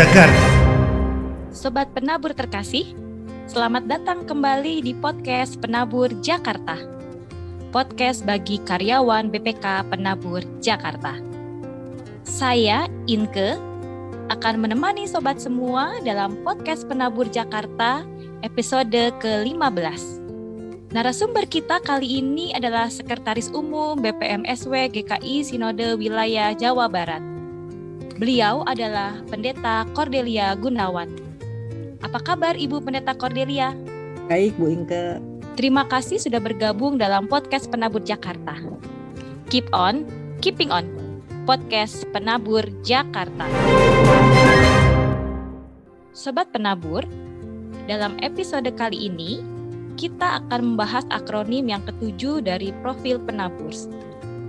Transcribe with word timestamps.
Jakarta. 0.00 0.48
Sobat 1.52 1.92
penabur 1.92 2.32
terkasih, 2.32 2.96
selamat 3.44 3.84
datang 3.84 4.24
kembali 4.24 4.80
di 4.80 4.96
podcast 4.96 5.60
Penabur 5.60 6.08
Jakarta. 6.24 6.80
Podcast 7.68 8.24
bagi 8.24 8.64
karyawan 8.64 9.28
BPK 9.28 9.92
Penabur 9.92 10.40
Jakarta. 10.64 11.20
Saya 12.24 12.88
Inke 13.12 13.60
akan 14.32 14.64
menemani 14.64 15.04
sobat 15.04 15.36
semua 15.36 15.92
dalam 16.00 16.32
podcast 16.48 16.88
Penabur 16.88 17.28
Jakarta 17.28 18.00
episode 18.40 19.12
ke-15. 19.20 20.00
Narasumber 20.96 21.44
kita 21.44 21.76
kali 21.84 22.24
ini 22.24 22.56
adalah 22.56 22.88
Sekretaris 22.88 23.52
Umum 23.52 24.00
BPMSW 24.00 24.96
GKI 24.96 25.44
Sinode 25.44 25.92
Wilayah 26.00 26.56
Jawa 26.56 26.88
Barat, 26.88 27.20
Beliau 28.20 28.60
adalah 28.68 29.16
Pendeta 29.32 29.88
Cordelia 29.96 30.52
Gunawan. 30.52 31.08
Apa 32.04 32.20
kabar 32.20 32.52
Ibu 32.52 32.84
Pendeta 32.84 33.16
Cordelia? 33.16 33.72
Baik 34.28 34.60
Bu 34.60 34.68
Inke. 34.68 35.16
Terima 35.56 35.88
kasih 35.88 36.20
sudah 36.20 36.36
bergabung 36.36 37.00
dalam 37.00 37.24
podcast 37.32 37.72
Penabur 37.72 38.04
Jakarta. 38.04 38.60
Keep 39.48 39.72
on, 39.72 40.04
keeping 40.44 40.68
on. 40.68 40.84
Podcast 41.48 42.04
Penabur 42.12 42.60
Jakarta. 42.84 43.48
Sobat 46.12 46.52
Penabur, 46.52 47.08
dalam 47.88 48.20
episode 48.20 48.68
kali 48.76 49.08
ini 49.08 49.40
kita 49.96 50.44
akan 50.44 50.76
membahas 50.76 51.08
akronim 51.08 51.72
yang 51.72 51.80
ketujuh 51.88 52.44
dari 52.44 52.68
profil 52.84 53.16
penabur, 53.24 53.72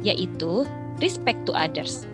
yaitu 0.04 0.68
respect 1.00 1.48
to 1.48 1.56
others. 1.56 2.11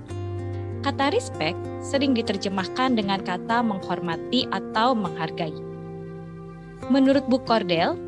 Kata 0.88 1.12
respect 1.12 1.60
sering 1.84 2.16
diterjemahkan 2.16 2.96
dengan 2.96 3.20
kata 3.20 3.60
menghormati 3.60 4.48
atau 4.56 4.96
menghargai. 4.96 5.52
Menurut 6.88 7.28
Bu 7.28 7.44
Cordel, 7.44 8.00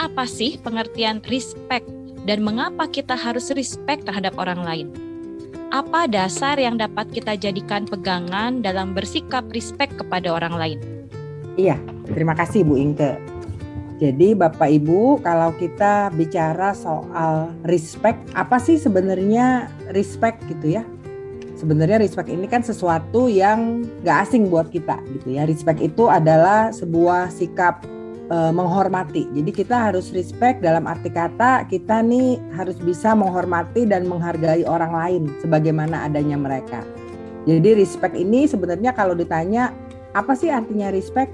apa 0.00 0.24
sih 0.24 0.56
pengertian 0.56 1.20
respect 1.28 1.84
dan 2.24 2.40
mengapa 2.40 2.88
kita 2.88 3.12
harus 3.12 3.52
respect 3.52 4.08
terhadap 4.08 4.32
orang 4.40 4.64
lain? 4.64 4.88
Apa 5.68 6.08
dasar 6.08 6.56
yang 6.56 6.80
dapat 6.80 7.04
kita 7.12 7.36
jadikan 7.36 7.84
pegangan 7.84 8.64
dalam 8.64 8.96
bersikap 8.96 9.44
respect 9.52 10.00
kepada 10.00 10.32
orang 10.32 10.56
lain? 10.56 10.78
Iya, 11.60 11.76
terima 12.08 12.32
kasih 12.32 12.64
Bu 12.64 12.80
Inke. 12.80 13.20
Jadi 14.00 14.32
Bapak 14.32 14.72
Ibu, 14.72 15.20
kalau 15.20 15.52
kita 15.60 16.08
bicara 16.16 16.72
soal 16.72 17.52
respect, 17.68 18.24
apa 18.32 18.56
sih 18.56 18.80
sebenarnya 18.80 19.68
respect 19.92 20.40
gitu 20.48 20.80
ya? 20.80 20.84
Sebenarnya 21.56 21.98
respect 21.98 22.28
ini 22.28 22.44
kan 22.46 22.60
sesuatu 22.60 23.26
yang 23.26 23.82
gak 24.04 24.28
asing 24.28 24.52
buat 24.52 24.68
kita 24.68 25.00
gitu 25.16 25.34
ya. 25.34 25.48
Respect 25.48 25.80
itu 25.80 26.06
adalah 26.06 26.70
sebuah 26.70 27.32
sikap 27.32 27.82
e, 28.28 28.36
menghormati. 28.52 29.26
Jadi 29.32 29.50
kita 29.50 29.90
harus 29.90 30.12
respect 30.12 30.60
dalam 30.60 30.84
arti 30.84 31.08
kata 31.08 31.64
kita 31.66 32.04
nih 32.04 32.38
harus 32.54 32.76
bisa 32.78 33.16
menghormati 33.16 33.88
dan 33.88 34.04
menghargai 34.04 34.68
orang 34.68 34.92
lain 34.92 35.22
sebagaimana 35.40 36.06
adanya 36.06 36.36
mereka. 36.36 36.84
Jadi 37.48 37.78
respect 37.78 38.14
ini 38.14 38.44
sebenarnya 38.44 38.92
kalau 38.92 39.16
ditanya 39.16 39.72
apa 40.12 40.36
sih 40.36 40.52
artinya 40.52 40.92
respect? 40.92 41.32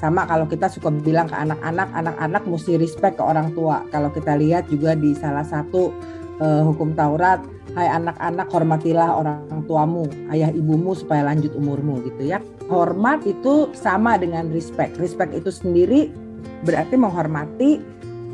Sama 0.00 0.24
kalau 0.24 0.48
kita 0.48 0.72
suka 0.72 0.88
bilang 0.88 1.28
ke 1.28 1.36
anak-anak, 1.36 1.92
anak-anak 1.92 2.42
mesti 2.48 2.80
respect 2.80 3.20
ke 3.20 3.24
orang 3.26 3.52
tua. 3.52 3.84
Kalau 3.92 4.08
kita 4.08 4.32
lihat 4.32 4.64
juga 4.72 4.96
di 4.96 5.12
salah 5.12 5.44
satu 5.44 5.92
uh, 6.40 6.62
hukum 6.66 6.96
Taurat, 6.96 7.38
hai 7.78 7.86
anak-anak 7.86 8.48
hormatilah 8.50 9.20
orang 9.20 9.62
tuamu, 9.68 10.08
ayah 10.34 10.50
ibumu 10.50 10.96
supaya 10.96 11.28
lanjut 11.30 11.54
umurmu 11.54 12.02
gitu 12.08 12.26
ya. 12.26 12.42
Hormat 12.66 13.22
itu 13.28 13.70
sama 13.76 14.18
dengan 14.18 14.50
respect. 14.50 14.98
Respect 14.98 15.36
itu 15.36 15.52
sendiri 15.52 16.10
berarti 16.66 16.96
menghormati 16.98 17.78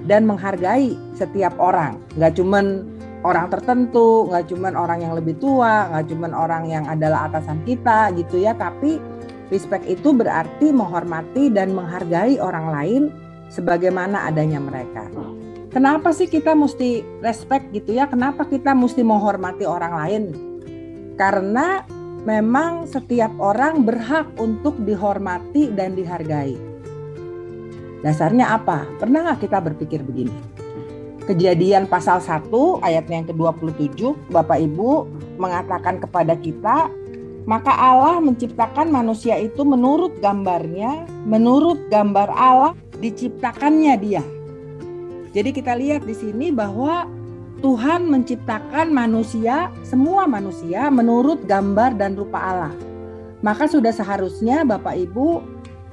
dan 0.06 0.24
menghargai 0.24 0.94
setiap 1.18 1.52
orang. 1.58 1.98
Nggak 2.16 2.38
cuman 2.38 2.86
orang 3.26 3.50
tertentu, 3.50 4.30
nggak 4.30 4.48
cuman 4.54 4.72
orang 4.78 5.02
yang 5.02 5.12
lebih 5.18 5.34
tua, 5.42 5.90
nggak 5.90 6.06
cuman 6.14 6.32
orang 6.32 6.64
yang 6.70 6.84
adalah 6.86 7.26
atasan 7.26 7.58
kita 7.66 8.14
gitu 8.14 8.38
ya, 8.38 8.54
tapi 8.54 9.02
respect 9.50 9.86
itu 9.86 10.14
berarti 10.14 10.70
menghormati 10.70 11.50
dan 11.50 11.74
menghargai 11.74 12.38
orang 12.38 12.66
lain 12.70 13.02
sebagaimana 13.50 14.26
adanya 14.26 14.58
mereka 14.58 15.06
kenapa 15.76 16.08
sih 16.16 16.24
kita 16.24 16.56
mesti 16.56 17.04
respect 17.20 17.68
gitu 17.76 17.92
ya? 18.00 18.08
Kenapa 18.08 18.48
kita 18.48 18.72
mesti 18.72 19.04
menghormati 19.04 19.68
orang 19.68 19.92
lain? 19.92 20.22
Karena 21.20 21.84
memang 22.24 22.88
setiap 22.88 23.28
orang 23.36 23.84
berhak 23.84 24.24
untuk 24.40 24.80
dihormati 24.88 25.68
dan 25.76 25.92
dihargai. 25.92 26.56
Dasarnya 28.00 28.56
apa? 28.56 28.88
Pernah 28.96 29.28
nggak 29.28 29.44
kita 29.44 29.60
berpikir 29.60 30.00
begini? 30.00 30.32
Kejadian 31.28 31.90
pasal 31.90 32.24
1 32.24 32.48
ayatnya 32.80 33.20
yang 33.20 33.28
ke-27 33.28 34.30
Bapak 34.32 34.62
Ibu 34.62 35.10
mengatakan 35.36 36.00
kepada 36.00 36.38
kita 36.38 36.88
maka 37.46 37.74
Allah 37.74 38.18
menciptakan 38.18 38.90
manusia 38.90 39.38
itu 39.38 39.62
menurut 39.62 40.18
gambarnya, 40.18 41.06
menurut 41.26 41.78
gambar 41.90 42.30
Allah 42.34 42.72
diciptakannya 42.98 43.94
dia. 44.02 44.24
Jadi 45.36 45.52
kita 45.52 45.76
lihat 45.76 46.08
di 46.08 46.16
sini 46.16 46.48
bahwa 46.48 47.04
Tuhan 47.60 48.08
menciptakan 48.08 48.88
manusia, 48.88 49.68
semua 49.84 50.24
manusia 50.24 50.88
menurut 50.88 51.44
gambar 51.44 51.92
dan 52.00 52.16
rupa 52.16 52.40
Allah. 52.40 52.74
Maka 53.44 53.68
sudah 53.68 53.92
seharusnya 53.92 54.64
Bapak 54.64 54.96
Ibu 54.96 55.44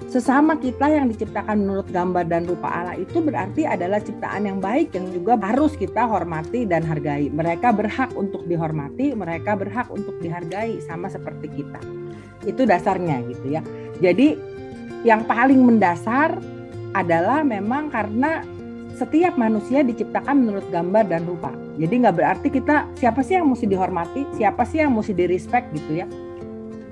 sesama 0.07 0.55
kita 0.55 0.87
yang 0.87 1.11
diciptakan 1.11 1.59
menurut 1.59 1.87
gambar 1.91 2.23
dan 2.27 2.47
rupa 2.47 2.71
Allah 2.71 2.95
itu 2.95 3.19
berarti 3.19 3.67
adalah 3.67 3.99
ciptaan 3.99 4.47
yang 4.47 4.59
baik 4.63 4.95
yang 4.95 5.11
juga 5.11 5.35
harus 5.35 5.75
kita 5.75 6.07
hormati 6.07 6.63
dan 6.63 6.87
hargai. 6.87 7.27
Mereka 7.27 7.75
berhak 7.75 8.15
untuk 8.15 8.47
dihormati, 8.47 9.11
mereka 9.11 9.59
berhak 9.59 9.91
untuk 9.91 10.15
dihargai 10.23 10.79
sama 10.87 11.11
seperti 11.11 11.51
kita. 11.51 11.83
Itu 12.47 12.63
dasarnya 12.63 13.19
gitu 13.27 13.59
ya. 13.59 13.61
Jadi 13.99 14.39
yang 15.03 15.27
paling 15.27 15.59
mendasar 15.67 16.39
adalah 16.95 17.43
memang 17.43 17.91
karena 17.91 18.45
setiap 18.93 19.33
manusia 19.35 19.81
diciptakan 19.81 20.45
menurut 20.45 20.65
gambar 20.69 21.09
dan 21.09 21.25
rupa. 21.25 21.49
Jadi 21.81 21.93
nggak 22.05 22.15
berarti 22.15 22.47
kita 22.53 22.85
siapa 22.97 23.25
sih 23.25 23.41
yang 23.41 23.49
mesti 23.49 23.65
dihormati, 23.65 24.21
siapa 24.37 24.63
sih 24.69 24.85
yang 24.85 24.93
mesti 24.93 25.13
di 25.17 25.25
respect 25.25 25.73
gitu 25.73 26.05
ya. 26.05 26.07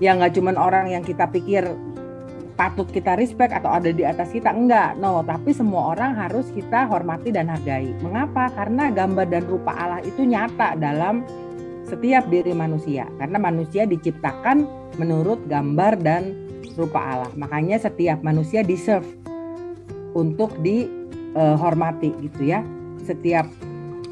Ya 0.01 0.17
nggak 0.17 0.34
cuman 0.34 0.57
orang 0.57 0.90
yang 0.90 1.06
kita 1.06 1.29
pikir 1.29 1.69
patut 2.57 2.90
kita 2.90 3.17
respect 3.17 3.53
atau 3.53 3.73
ada 3.73 3.90
di 3.90 4.06
atas 4.06 4.29
kita 4.29 4.53
enggak 4.53 4.94
no 5.01 5.25
tapi 5.25 5.50
semua 5.50 5.97
orang 5.97 6.13
harus 6.13 6.50
kita 6.53 6.90
hormati 6.90 7.29
dan 7.29 7.50
hargai. 7.50 7.94
Mengapa? 8.01 8.50
Karena 8.53 8.90
gambar 8.90 9.29
dan 9.29 9.45
rupa 9.45 9.73
Allah 9.78 10.01
itu 10.01 10.25
nyata 10.25 10.78
dalam 10.81 11.22
setiap 11.85 12.25
diri 12.34 12.53
manusia. 12.53 13.06
Karena 13.22 13.38
manusia 13.38 13.85
diciptakan 13.85 14.66
menurut 14.97 15.45
gambar 15.45 16.01
dan 16.01 16.34
rupa 16.73 16.97
Allah. 16.97 17.31
Makanya 17.38 17.78
setiap 17.78 18.25
manusia 18.25 18.66
deserve 18.66 19.06
untuk 20.17 20.53
di 20.66 21.00
uh, 21.36 21.56
hormati 21.56 22.12
gitu 22.22 22.52
ya. 22.52 22.64
Setiap 23.02 23.47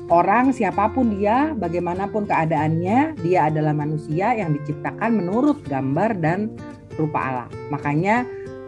orang 0.10 0.52
siapa 0.52 0.90
pun 0.92 1.18
dia, 1.18 1.54
bagaimanapun 1.56 2.26
keadaannya, 2.26 3.20
dia 3.22 3.48
adalah 3.48 3.74
manusia 3.74 4.34
yang 4.34 4.56
diciptakan 4.58 5.22
menurut 5.24 5.62
gambar 5.70 6.18
dan 6.20 6.54
rupa 6.98 7.20
Allah. 7.20 7.48
Makanya 7.72 8.26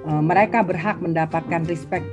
uh, 0.07 0.21
mereka 0.23 0.61
berhak 0.61 1.01
mendapatkan 1.01 1.65
respect 1.67 2.05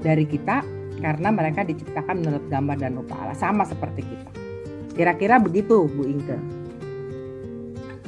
dari 0.00 0.24
kita 0.24 0.62
karena 1.02 1.28
mereka 1.28 1.60
diciptakan 1.66 2.24
menurut 2.24 2.44
gambar 2.48 2.76
dan 2.80 2.96
rupa 2.96 3.14
Allah 3.20 3.36
sama 3.36 3.68
seperti 3.68 4.00
kita. 4.06 4.30
Kira-kira 4.96 5.36
begitu 5.36 5.84
Bu 5.92 6.08
Inke. 6.08 6.40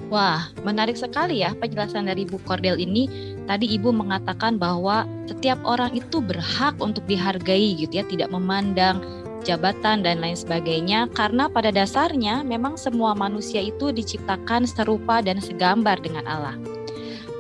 Wah, 0.09 0.49
menarik 0.65 0.97
sekali 0.97 1.45
ya 1.45 1.53
penjelasan 1.53 2.09
dari 2.09 2.25
Bu 2.25 2.41
Kordel 2.49 2.81
ini. 2.81 3.37
Tadi 3.49 3.65
Ibu 3.81 3.97
mengatakan 3.97 4.61
bahwa 4.61 5.09
setiap 5.25 5.57
orang 5.65 5.97
itu 5.97 6.21
berhak 6.21 6.77
untuk 6.85 7.09
dihargai 7.09 7.81
gitu 7.81 7.99
ya, 7.99 8.05
tidak 8.05 8.29
memandang 8.29 9.01
jabatan 9.41 10.05
dan 10.05 10.21
lain 10.21 10.37
sebagainya 10.37 11.09
karena 11.17 11.49
pada 11.49 11.73
dasarnya 11.73 12.45
memang 12.45 12.77
semua 12.77 13.17
manusia 13.17 13.65
itu 13.65 13.89
diciptakan 13.89 14.69
serupa 14.69 15.25
dan 15.25 15.41
segambar 15.41 15.97
dengan 16.05 16.29
Allah. 16.29 16.61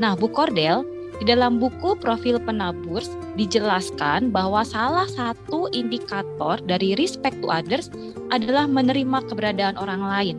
Nah, 0.01 0.17
Bu 0.17 0.33
Kordel, 0.33 0.89
di 1.21 1.29
dalam 1.29 1.61
buku 1.61 1.99
Profil 2.01 2.41
Penabur 2.41 3.05
dijelaskan 3.37 4.33
bahwa 4.33 4.65
salah 4.65 5.11
satu 5.13 5.69
indikator 5.77 6.57
dari 6.65 6.97
respect 6.97 7.37
to 7.45 7.53
others 7.53 7.93
adalah 8.33 8.65
menerima 8.65 9.27
keberadaan 9.29 9.77
orang 9.77 10.01
lain 10.01 10.39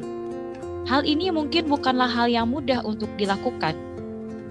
Hal 0.90 1.06
ini 1.06 1.30
mungkin 1.30 1.70
bukanlah 1.70 2.10
hal 2.10 2.34
yang 2.34 2.50
mudah 2.50 2.82
untuk 2.82 3.14
dilakukan, 3.14 3.78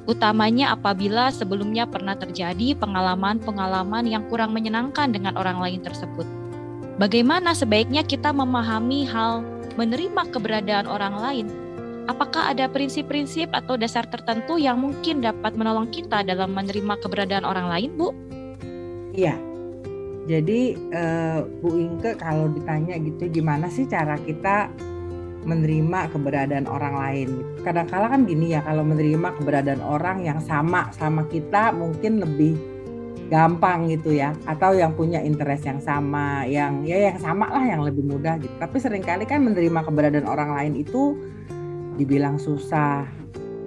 utamanya 0.08 0.72
apabila 0.72 1.28
sebelumnya 1.28 1.84
pernah 1.84 2.16
terjadi 2.16 2.72
pengalaman-pengalaman 2.80 4.08
yang 4.08 4.24
kurang 4.32 4.56
menyenangkan 4.56 5.12
dengan 5.12 5.36
orang 5.36 5.60
lain 5.60 5.84
tersebut. 5.84 6.24
Bagaimana 6.96 7.52
sebaiknya 7.52 8.02
kita 8.02 8.32
memahami 8.32 9.04
hal 9.06 9.44
menerima 9.76 10.32
keberadaan 10.32 10.88
orang 10.88 11.14
lain? 11.20 11.48
apakah 12.08 12.50
ada 12.50 12.66
prinsip-prinsip 12.66 13.52
atau 13.52 13.76
dasar 13.76 14.08
tertentu 14.08 14.56
yang 14.56 14.80
mungkin 14.80 15.20
dapat 15.20 15.54
menolong 15.54 15.92
kita 15.92 16.24
dalam 16.24 16.56
menerima 16.56 16.96
keberadaan 17.04 17.44
orang 17.44 17.68
lain, 17.68 17.90
Bu? 17.94 18.08
Iya. 19.12 19.36
Jadi 20.28 20.76
uh, 20.92 21.40
Bu 21.64 21.72
Inke 21.80 22.12
kalau 22.20 22.52
ditanya 22.52 23.00
gitu 23.00 23.32
gimana 23.32 23.72
sih 23.72 23.88
cara 23.88 24.20
kita 24.20 24.68
menerima 25.46 26.10
keberadaan 26.10 26.66
orang 26.66 26.94
lain. 26.98 27.28
Kadang-kala 27.62 28.10
kan 28.10 28.26
gini 28.26 28.56
ya 28.56 28.64
kalau 28.64 28.82
menerima 28.82 29.38
keberadaan 29.38 29.82
orang 29.84 30.26
yang 30.26 30.40
sama 30.42 30.90
sama 30.94 31.26
kita 31.30 31.70
mungkin 31.70 32.18
lebih 32.18 32.58
gampang 33.28 33.92
gitu 33.92 34.16
ya. 34.16 34.34
Atau 34.48 34.74
yang 34.74 34.96
punya 34.96 35.22
interest 35.22 35.68
yang 35.68 35.80
sama 35.84 36.48
yang 36.48 36.82
ya 36.82 37.12
yang 37.12 37.18
sama 37.20 37.46
lah 37.52 37.64
yang 37.64 37.84
lebih 37.84 38.02
mudah 38.02 38.40
gitu. 38.40 38.54
Tapi 38.58 38.76
sering 38.80 39.04
kali 39.04 39.28
kan 39.28 39.44
menerima 39.44 39.84
keberadaan 39.84 40.26
orang 40.26 40.50
lain 40.56 40.74
itu 40.80 41.14
dibilang 42.00 42.40
susah. 42.40 43.06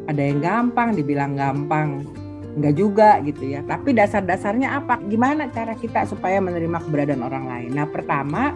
Ada 0.09 0.21
yang 0.21 0.39
gampang 0.41 0.97
dibilang 0.97 1.37
gampang. 1.37 2.03
Enggak 2.51 2.75
juga 2.75 3.09
gitu 3.23 3.47
ya. 3.47 3.63
Tapi 3.63 3.95
dasar-dasarnya 3.95 4.75
apa? 4.75 4.99
Gimana 5.07 5.47
cara 5.55 5.71
kita 5.71 6.03
supaya 6.03 6.43
menerima 6.43 6.83
keberadaan 6.83 7.23
orang 7.23 7.47
lain? 7.47 7.71
Nah 7.71 7.87
pertama 7.87 8.51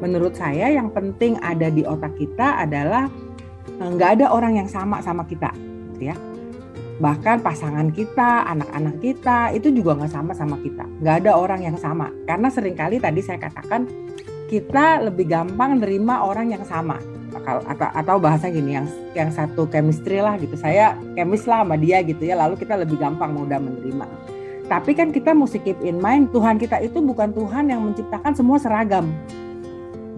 menurut 0.00 0.34
saya 0.34 0.72
yang 0.72 0.88
penting 0.90 1.36
ada 1.44 1.68
di 1.68 1.84
otak 1.84 2.16
kita 2.16 2.64
adalah 2.64 3.06
enggak 3.80 4.20
ada 4.20 4.32
orang 4.32 4.60
yang 4.60 4.68
sama 4.68 5.00
sama 5.04 5.24
kita 5.28 5.52
gitu 5.94 6.12
ya 6.12 6.16
bahkan 7.00 7.40
pasangan 7.40 7.88
kita, 7.90 8.44
anak-anak 8.44 9.00
kita 9.00 9.56
itu 9.56 9.72
juga 9.72 9.96
nggak 9.96 10.12
sama 10.12 10.32
sama 10.36 10.60
kita. 10.60 10.84
Nggak 11.00 11.24
ada 11.24 11.32
orang 11.32 11.64
yang 11.64 11.76
sama. 11.80 12.12
Karena 12.28 12.52
sering 12.52 12.76
kali 12.76 13.00
tadi 13.00 13.24
saya 13.24 13.40
katakan 13.40 13.88
kita 14.52 15.00
lebih 15.08 15.26
gampang 15.32 15.80
nerima 15.80 16.20
orang 16.22 16.52
yang 16.52 16.62
sama. 16.68 17.00
Atau, 17.40 17.88
atau 17.88 18.16
bahasa 18.20 18.52
gini 18.52 18.76
yang 18.76 18.86
yang 19.16 19.32
satu 19.32 19.64
chemistry 19.72 20.20
lah 20.20 20.36
gitu. 20.36 20.60
Saya 20.60 20.92
kemis 21.16 21.48
lah 21.48 21.64
sama 21.64 21.80
dia 21.80 22.04
gitu 22.04 22.20
ya. 22.20 22.36
Lalu 22.36 22.60
kita 22.60 22.76
lebih 22.76 23.00
gampang 23.00 23.32
mudah 23.32 23.56
menerima. 23.56 24.06
Tapi 24.68 24.92
kan 24.92 25.10
kita 25.10 25.32
mesti 25.32 25.58
keep 25.64 25.80
in 25.82 25.98
mind 25.98 26.30
Tuhan 26.30 26.60
kita 26.60 26.78
itu 26.84 27.00
bukan 27.00 27.32
Tuhan 27.32 27.72
yang 27.72 27.80
menciptakan 27.80 28.36
semua 28.36 28.60
seragam. 28.60 29.08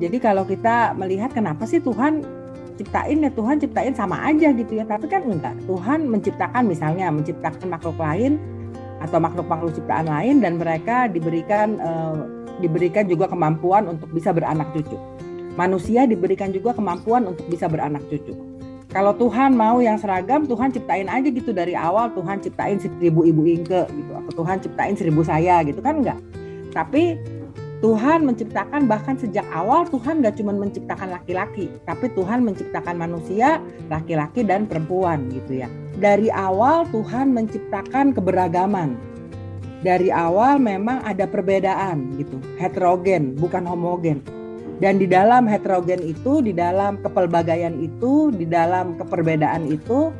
Jadi 0.02 0.18
kalau 0.18 0.42
kita 0.42 0.98
melihat 0.98 1.30
kenapa 1.30 1.62
sih 1.62 1.78
Tuhan 1.78 2.26
ciptain 2.74 3.22
ya 3.22 3.30
Tuhan 3.30 3.62
ciptain 3.62 3.94
sama 3.94 4.18
aja 4.26 4.50
gitu 4.50 4.74
ya. 4.74 4.82
Tapi 4.82 5.06
kan 5.06 5.22
enggak 5.22 5.54
Tuhan 5.70 6.10
menciptakan 6.10 6.66
misalnya 6.66 7.06
menciptakan 7.14 7.70
makhluk 7.70 7.94
lain 8.02 8.42
atau 8.98 9.22
makhluk-makhluk 9.22 9.78
ciptaan 9.78 10.10
lain 10.10 10.42
dan 10.42 10.58
mereka 10.58 11.06
diberikan 11.06 11.78
uh, 11.78 12.26
diberikan 12.58 13.06
juga 13.06 13.30
kemampuan 13.30 13.86
untuk 13.86 14.10
bisa 14.10 14.34
beranak 14.34 14.74
cucu. 14.74 14.98
Manusia 15.54 16.02
diberikan 16.10 16.50
juga 16.50 16.74
kemampuan 16.74 17.30
untuk 17.30 17.46
bisa 17.46 17.70
beranak 17.70 18.02
cucu. 18.10 18.34
Kalau 18.90 19.16
Tuhan 19.16 19.56
mau 19.56 19.80
yang 19.80 19.96
seragam 19.96 20.44
Tuhan 20.44 20.74
ciptain 20.74 21.06
aja 21.06 21.30
gitu. 21.30 21.54
Dari 21.54 21.78
awal 21.78 22.10
Tuhan 22.12 22.42
ciptain 22.42 22.76
seribu 22.82 23.22
ibu 23.22 23.46
ingke 23.46 23.86
gitu 23.86 24.12
atau 24.18 24.32
Tuhan 24.42 24.58
ciptain 24.58 24.94
seribu 24.98 25.22
saya 25.22 25.62
gitu 25.62 25.78
kan 25.78 26.02
enggak. 26.02 26.18
Tapi 26.74 27.16
Tuhan 27.82 28.22
menciptakan 28.22 28.86
bahkan 28.86 29.18
sejak 29.18 29.42
awal 29.50 29.82
Tuhan 29.90 30.22
gak 30.22 30.38
cuma 30.38 30.54
menciptakan 30.54 31.18
laki-laki, 31.18 31.66
tapi 31.82 32.06
Tuhan 32.14 32.46
menciptakan 32.46 32.94
manusia, 32.94 33.58
laki-laki 33.90 34.46
dan 34.46 34.70
perempuan 34.70 35.26
gitu 35.34 35.66
ya. 35.66 35.68
Dari 35.98 36.30
awal 36.30 36.86
Tuhan 36.94 37.34
menciptakan 37.34 38.14
keberagaman. 38.14 38.94
Dari 39.82 40.14
awal 40.14 40.62
memang 40.62 41.02
ada 41.02 41.26
perbedaan 41.26 42.14
gitu, 42.22 42.38
heterogen 42.54 43.34
bukan 43.34 43.66
homogen. 43.66 44.22
Dan 44.78 45.02
di 45.02 45.10
dalam 45.10 45.50
heterogen 45.50 46.06
itu, 46.06 46.38
di 46.38 46.54
dalam 46.54 47.02
kepelbagaian 47.02 47.74
itu, 47.82 48.30
di 48.30 48.46
dalam 48.46 48.94
keperbedaan 48.94 49.66
itu 49.66 50.14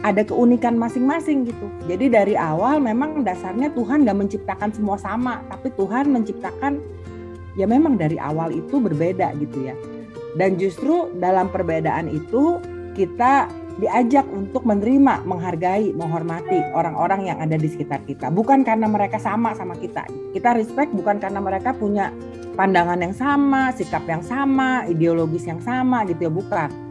ada 0.00 0.24
keunikan 0.24 0.80
masing-masing 0.80 1.44
gitu. 1.44 1.66
Jadi 1.84 2.08
dari 2.08 2.34
awal 2.36 2.80
memang 2.80 3.20
dasarnya 3.20 3.68
Tuhan 3.76 4.08
gak 4.08 4.16
menciptakan 4.16 4.70
semua 4.72 4.96
sama, 4.96 5.44
tapi 5.52 5.68
Tuhan 5.76 6.08
menciptakan 6.08 6.80
ya 7.58 7.68
memang 7.68 8.00
dari 8.00 8.16
awal 8.16 8.48
itu 8.54 8.80
berbeda 8.80 9.36
gitu 9.36 9.68
ya. 9.68 9.76
Dan 10.40 10.56
justru 10.56 11.10
dalam 11.20 11.52
perbedaan 11.52 12.08
itu 12.08 12.62
kita 12.96 13.50
diajak 13.80 14.28
untuk 14.28 14.64
menerima, 14.68 15.24
menghargai, 15.24 15.96
menghormati 15.96 16.60
orang-orang 16.76 17.32
yang 17.32 17.38
ada 17.40 17.56
di 17.56 17.68
sekitar 17.68 18.04
kita. 18.04 18.28
Bukan 18.28 18.60
karena 18.60 18.84
mereka 18.88 19.16
sama 19.16 19.56
sama 19.56 19.72
kita. 19.76 20.04
Kita 20.36 20.52
respect 20.52 20.92
bukan 20.92 21.16
karena 21.16 21.40
mereka 21.40 21.72
punya 21.72 22.12
pandangan 22.56 23.00
yang 23.00 23.16
sama, 23.16 23.72
sikap 23.72 24.04
yang 24.04 24.20
sama, 24.20 24.84
ideologis 24.84 25.48
yang 25.48 25.60
sama 25.64 26.04
gitu 26.04 26.28
ya, 26.28 26.32
bukan 26.32 26.89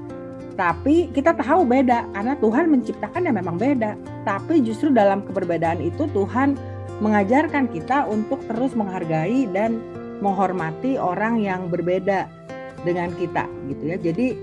tapi 0.60 1.08
kita 1.16 1.32
tahu 1.40 1.64
beda 1.64 2.04
karena 2.12 2.36
Tuhan 2.36 2.68
menciptakan 2.68 3.32
yang 3.32 3.40
memang 3.40 3.56
beda. 3.56 3.96
Tapi 4.28 4.60
justru 4.60 4.92
dalam 4.92 5.24
keberbedaan 5.24 5.80
itu 5.80 6.04
Tuhan 6.12 6.60
mengajarkan 7.00 7.72
kita 7.72 8.04
untuk 8.12 8.44
terus 8.52 8.76
menghargai 8.76 9.48
dan 9.56 9.80
menghormati 10.20 11.00
orang 11.00 11.40
yang 11.40 11.72
berbeda 11.72 12.28
dengan 12.84 13.08
kita 13.16 13.48
gitu 13.72 13.84
ya. 13.88 13.98
Jadi 14.04 14.36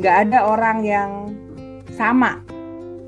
nggak 0.00 0.16
ada 0.32 0.48
orang 0.48 0.80
yang 0.88 1.10
sama. 1.92 2.40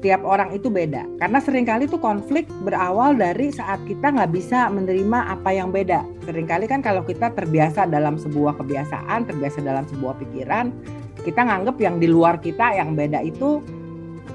Tiap 0.01 0.25
orang 0.25 0.53
itu 0.57 0.73
beda. 0.73 1.05
Karena 1.21 1.41
sering 1.45 1.65
kali 1.69 1.85
tuh 1.85 2.01
konflik 2.01 2.49
berawal 2.65 3.17
dari 3.17 3.53
saat 3.53 3.81
kita 3.85 4.13
nggak 4.17 4.33
bisa 4.33 4.69
menerima 4.73 5.33
apa 5.33 5.53
yang 5.53 5.69
beda. 5.73 6.05
Seringkali 6.25 6.69
kan 6.69 6.81
kalau 6.81 7.05
kita 7.05 7.33
terbiasa 7.33 7.85
dalam 7.85 8.17
sebuah 8.17 8.57
kebiasaan, 8.57 9.29
terbiasa 9.29 9.61
dalam 9.61 9.85
sebuah 9.93 10.17
pikiran, 10.25 10.73
kita 11.21 11.47
nganggep 11.47 11.77
yang 11.81 11.97
di 12.01 12.09
luar 12.09 12.41
kita 12.41 12.77
yang 12.77 12.97
beda 12.97 13.21
itu 13.23 13.61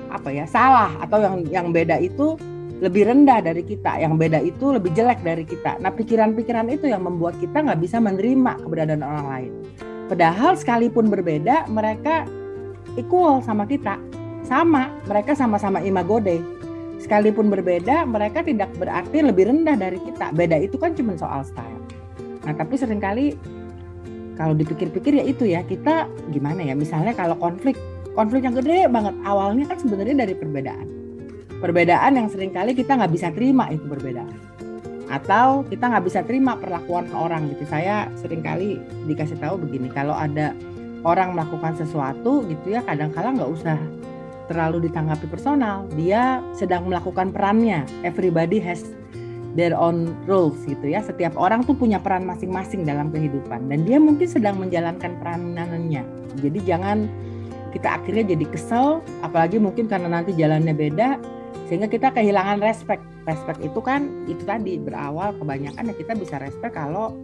apa 0.09 0.31
ya 0.31 0.45
salah 0.47 0.95
atau 1.03 1.19
yang 1.19 1.35
yang 1.51 1.67
beda 1.75 1.99
itu 1.99 2.39
lebih 2.83 3.07
rendah 3.07 3.39
dari 3.39 3.63
kita, 3.63 4.03
yang 4.03 4.19
beda 4.19 4.43
itu 4.43 4.75
lebih 4.75 4.91
jelek 4.91 5.23
dari 5.23 5.47
kita. 5.47 5.79
Nah 5.79 5.95
pikiran-pikiran 5.95 6.67
itu 6.67 6.91
yang 6.91 7.07
membuat 7.07 7.39
kita 7.39 7.63
nggak 7.63 7.79
bisa 7.79 8.03
menerima 8.03 8.59
keberadaan 8.67 9.03
orang 9.03 9.27
lain. 9.31 9.51
Padahal 10.11 10.59
sekalipun 10.59 11.07
berbeda, 11.07 11.71
mereka 11.71 12.27
equal 12.99 13.39
sama 13.41 13.63
kita, 13.63 13.95
sama, 14.43 14.91
mereka 15.07 15.33
sama-sama 15.33 15.79
imagode. 15.81 16.43
Sekalipun 16.99 17.47
berbeda, 17.47 18.03
mereka 18.07 18.43
tidak 18.43 18.71
berarti 18.75 19.23
lebih 19.23 19.51
rendah 19.51 19.79
dari 19.79 19.99
kita. 19.99 20.35
Beda 20.35 20.59
itu 20.59 20.75
kan 20.75 20.91
cuma 20.93 21.15
soal 21.15 21.47
style. 21.47 21.83
Nah 22.43 22.53
tapi 22.53 22.75
sering 22.75 22.99
kali 22.99 23.39
kalau 24.35 24.53
dipikir-pikir 24.55 25.19
ya 25.19 25.25
itu 25.25 25.43
ya 25.47 25.63
kita 25.63 26.07
gimana 26.31 26.61
ya? 26.63 26.75
Misalnya 26.75 27.15
kalau 27.15 27.39
konflik 27.39 27.79
konflik 28.15 28.47
yang 28.47 28.55
gede 28.55 28.87
banget. 28.87 29.15
Awalnya 29.27 29.65
kan 29.67 29.77
sebenarnya 29.79 30.15
dari 30.27 30.33
perbedaan. 30.35 30.87
Perbedaan 31.59 32.11
yang 32.15 32.27
sering 32.31 32.51
kali 32.51 32.75
kita 32.75 32.95
nggak 32.99 33.11
bisa 33.11 33.27
terima 33.31 33.71
itu 33.71 33.83
perbedaan. 33.87 34.35
Atau 35.07 35.63
kita 35.71 35.87
nggak 35.91 36.05
bisa 36.07 36.19
terima 36.23 36.59
perlakuan 36.59 37.07
orang 37.15 37.51
gitu. 37.51 37.67
Saya 37.67 38.11
sering 38.19 38.43
kali 38.43 38.79
dikasih 39.07 39.39
tahu 39.39 39.59
begini 39.59 39.91
kalau 39.91 40.15
ada 40.15 40.55
orang 41.05 41.37
melakukan 41.37 41.77
sesuatu 41.77 42.41
gitu 42.49 42.73
ya 42.73 42.81
kadang-kala 42.81 43.37
nggak 43.37 43.51
usah 43.51 43.77
terlalu 44.51 44.89
ditanggapi 44.89 45.25
personal. 45.29 45.85
Dia 45.93 46.41
sedang 46.57 46.89
melakukan 46.89 47.31
perannya. 47.31 47.85
Everybody 48.01 48.61
has 48.61 48.83
their 49.55 49.73
own 49.73 50.11
roles 50.27 50.59
gitu 50.67 50.91
ya. 50.91 51.01
Setiap 51.01 51.33
orang 51.39 51.63
tuh 51.63 51.73
punya 51.73 51.97
peran 51.97 52.27
masing-masing 52.27 52.83
dalam 52.83 53.09
kehidupan 53.09 53.71
dan 53.71 53.87
dia 53.87 53.97
mungkin 53.97 54.27
sedang 54.27 54.59
menjalankan 54.59 55.15
peranannya. 55.17 56.03
Jadi 56.43 56.59
jangan 56.67 57.07
kita 57.71 57.99
akhirnya 57.99 58.35
jadi 58.35 58.45
kesel, 58.51 59.03
apalagi 59.19 59.59
mungkin 59.59 59.87
karena 59.87 60.07
nanti 60.07 60.31
jalannya 60.35 60.75
beda 60.75 61.19
sehingga 61.71 61.89
kita 61.89 62.13
kehilangan 62.13 62.61
respect. 62.61 63.01
Respect 63.25 63.57
itu 63.65 63.81
kan 63.81 64.05
itu 64.29 64.45
tadi 64.45 64.77
berawal 64.77 65.33
kebanyakan 65.41 65.89
ya 65.89 65.95
kita 65.97 66.13
bisa 66.13 66.37
respect 66.37 66.77
kalau 66.77 67.17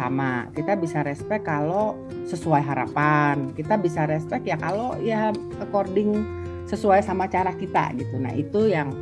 sama. 0.00 0.48
Kita 0.56 0.80
bisa 0.80 1.04
respect 1.04 1.44
kalau 1.44 1.98
sesuai 2.24 2.62
harapan. 2.64 3.52
Kita 3.52 3.76
bisa 3.76 4.08
respect 4.08 4.48
ya 4.48 4.56
kalau 4.56 4.96
ya 4.96 5.28
according 5.60 6.24
sesuai 6.72 7.04
sama 7.04 7.28
cara 7.28 7.52
kita 7.52 7.92
gitu. 8.00 8.16
Nah, 8.16 8.32
itu 8.32 8.72
yang 8.72 8.96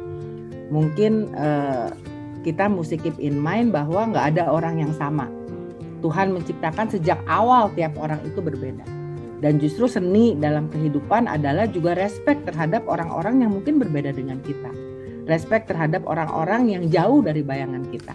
mungkin 0.74 1.30
eh, 1.38 1.94
kita 2.40 2.72
mesti 2.72 2.96
keep 2.96 3.16
in 3.20 3.36
mind 3.36 3.72
bahwa 3.72 4.08
nggak 4.08 4.36
ada 4.36 4.48
orang 4.48 4.80
yang 4.80 4.92
sama. 4.96 5.28
Tuhan 6.00 6.32
menciptakan 6.32 6.88
sejak 6.88 7.20
awal 7.28 7.68
tiap 7.76 7.92
orang 8.00 8.20
itu 8.24 8.40
berbeda. 8.40 8.84
Dan 9.40 9.56
justru 9.56 9.88
seni 9.88 10.36
dalam 10.36 10.68
kehidupan 10.68 11.28
adalah 11.28 11.64
juga 11.68 11.96
respect 11.96 12.44
terhadap 12.44 12.84
orang-orang 12.88 13.44
yang 13.44 13.52
mungkin 13.52 13.80
berbeda 13.80 14.12
dengan 14.12 14.40
kita. 14.44 14.68
Respect 15.28 15.68
terhadap 15.68 16.04
orang-orang 16.08 16.68
yang 16.72 16.84
jauh 16.88 17.24
dari 17.24 17.44
bayangan 17.44 17.84
kita. 17.88 18.12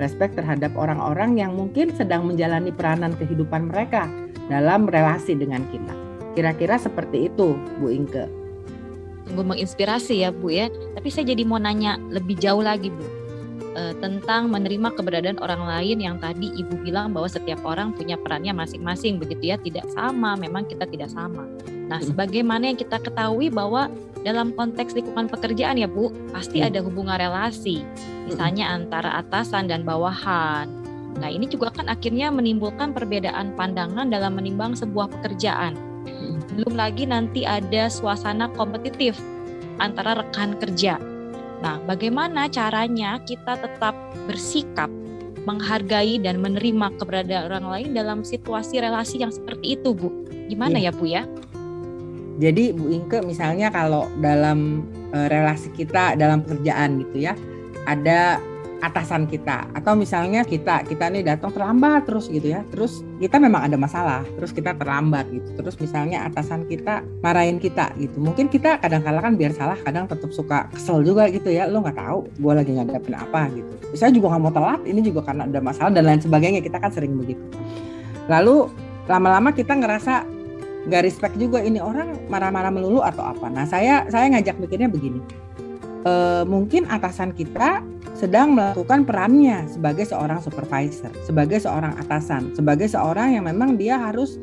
Respect 0.00 0.36
terhadap 0.36 0.72
orang-orang 0.76 1.36
yang 1.40 1.56
mungkin 1.56 1.92
sedang 1.92 2.28
menjalani 2.28 2.72
peranan 2.72 3.12
kehidupan 3.16 3.72
mereka 3.72 4.08
dalam 4.48 4.88
relasi 4.88 5.36
dengan 5.36 5.64
kita. 5.68 5.94
Kira-kira 6.36 6.80
seperti 6.80 7.32
itu, 7.32 7.56
Bu 7.80 7.92
Inke. 7.92 8.28
Sungguh 9.24 9.56
menginspirasi 9.56 10.24
ya 10.24 10.32
Bu 10.32 10.52
ya. 10.52 10.68
Tapi 10.68 11.08
saya 11.08 11.32
jadi 11.32 11.44
mau 11.48 11.60
nanya 11.60 11.96
lebih 12.12 12.36
jauh 12.36 12.60
lagi 12.60 12.92
Bu 12.92 13.23
uh, 13.76 13.94
tentang 14.00 14.50
menerima 14.50 14.94
keberadaan 14.94 15.38
orang 15.42 15.62
lain 15.66 15.98
yang 16.00 16.16
tadi 16.18 16.50
Ibu 16.54 16.82
bilang 16.86 17.12
bahwa 17.12 17.28
setiap 17.28 17.60
orang 17.66 17.92
punya 17.94 18.18
perannya 18.18 18.54
masing-masing 18.54 19.20
begitu 19.20 19.54
ya, 19.54 19.56
tidak 19.60 19.86
sama, 19.92 20.34
memang 20.38 20.66
kita 20.66 20.86
tidak 20.88 21.10
sama. 21.12 21.46
Nah, 21.90 22.00
sebagaimana 22.00 22.72
yang 22.72 22.78
kita 22.80 22.96
ketahui 23.02 23.52
bahwa 23.52 23.92
dalam 24.24 24.56
konteks 24.56 24.96
lingkungan 24.96 25.28
pekerjaan 25.28 25.76
ya 25.76 25.84
Bu, 25.84 26.08
pasti 26.32 26.64
hmm. 26.64 26.68
ada 26.72 26.80
hubungan 26.80 27.20
relasi, 27.20 27.84
misalnya 28.24 28.72
antara 28.72 29.20
atasan 29.20 29.68
dan 29.68 29.84
bawahan. 29.84 30.64
Nah, 31.20 31.30
ini 31.30 31.46
juga 31.46 31.70
kan 31.70 31.86
akhirnya 31.86 32.32
menimbulkan 32.32 32.90
perbedaan 32.90 33.54
pandangan 33.54 34.10
dalam 34.10 34.34
menimbang 34.34 34.74
sebuah 34.74 35.12
pekerjaan. 35.20 35.76
Belum 36.54 36.74
lagi 36.74 37.06
nanti 37.06 37.46
ada 37.46 37.90
suasana 37.90 38.50
kompetitif 38.54 39.18
antara 39.78 40.18
rekan 40.18 40.54
kerja. 40.58 40.98
Nah, 41.64 41.80
bagaimana 41.88 42.44
caranya 42.52 43.16
kita 43.24 43.56
tetap 43.56 43.96
bersikap 44.28 44.92
menghargai 45.48 46.20
dan 46.20 46.44
menerima 46.44 46.92
keberadaan 47.00 47.48
orang 47.48 47.66
lain 47.72 47.88
dalam 47.96 48.20
situasi 48.20 48.84
relasi 48.84 49.24
yang 49.24 49.32
seperti 49.32 49.80
itu, 49.80 49.96
Bu? 49.96 50.12
Gimana 50.52 50.76
ya, 50.76 50.92
ya 50.92 50.92
Bu 50.92 51.04
ya? 51.08 51.22
Jadi 52.36 52.76
Bu 52.76 52.92
Inke 52.92 53.24
misalnya 53.24 53.72
kalau 53.72 54.12
dalam 54.20 54.84
e, 55.16 55.18
relasi 55.32 55.72
kita 55.72 56.20
dalam 56.20 56.44
pekerjaan 56.44 57.00
gitu 57.00 57.32
ya, 57.32 57.32
ada 57.88 58.36
atasan 58.80 59.28
kita. 59.28 59.68
Atau 59.76 59.94
misalnya 59.94 60.42
kita 60.42 60.82
kita 60.88 61.12
nih 61.12 61.22
datang 61.22 61.52
terlambat 61.54 62.08
terus 62.08 62.26
gitu 62.26 62.50
ya. 62.50 62.66
Terus 62.72 63.04
kita 63.20 63.38
memang 63.38 63.68
ada 63.68 63.76
masalah 63.78 64.26
terus 64.34 64.50
kita 64.50 64.74
terlambat 64.74 65.28
gitu. 65.30 65.48
Terus 65.60 65.74
misalnya 65.78 66.26
atasan 66.26 66.66
kita 66.66 67.04
marahin 67.22 67.62
kita 67.62 67.94
gitu. 68.00 68.18
Mungkin 68.18 68.50
kita 68.50 68.80
kadang-kala 68.82 69.22
kan 69.22 69.38
biar 69.38 69.52
salah 69.54 69.78
kadang 69.84 70.10
tetap 70.10 70.30
suka 70.34 70.66
kesel 70.74 71.04
juga 71.06 71.30
gitu 71.30 71.52
ya. 71.52 71.68
Lo 71.70 71.84
nggak 71.84 71.98
tahu 71.98 72.18
gue 72.40 72.52
lagi 72.56 72.72
ngadepin 72.74 73.14
apa 73.14 73.52
gitu. 73.52 73.72
Saya 73.94 74.10
juga 74.10 74.34
nggak 74.34 74.42
mau 74.42 74.52
telat 74.54 74.80
ini 74.88 75.00
juga 75.04 75.20
karena 75.22 75.46
ada 75.46 75.60
masalah 75.62 75.90
dan 75.94 76.04
lain 76.08 76.20
sebagainya. 76.24 76.60
Kita 76.64 76.80
kan 76.80 76.90
sering 76.90 77.14
begitu. 77.14 77.44
Lalu 78.26 78.72
lama-lama 79.06 79.52
kita 79.52 79.76
ngerasa 79.76 80.24
nggak 80.84 81.02
respect 81.04 81.34
juga 81.40 81.64
ini 81.64 81.80
orang 81.80 82.28
marah-marah 82.28 82.72
melulu 82.72 83.00
atau 83.00 83.24
apa. 83.24 83.46
Nah 83.52 83.64
saya 83.64 84.04
saya 84.08 84.28
ngajak 84.32 84.56
mikirnya 84.60 84.88
begini 84.88 85.43
e, 86.04 86.14
mungkin 86.44 86.86
atasan 86.86 87.32
kita 87.32 87.82
sedang 88.14 88.54
melakukan 88.54 89.02
perannya 89.02 89.66
sebagai 89.66 90.06
seorang 90.06 90.38
supervisor, 90.38 91.10
sebagai 91.26 91.58
seorang 91.58 91.98
atasan, 91.98 92.54
sebagai 92.54 92.86
seorang 92.86 93.34
yang 93.34 93.44
memang 93.50 93.74
dia 93.74 93.98
harus 93.98 94.38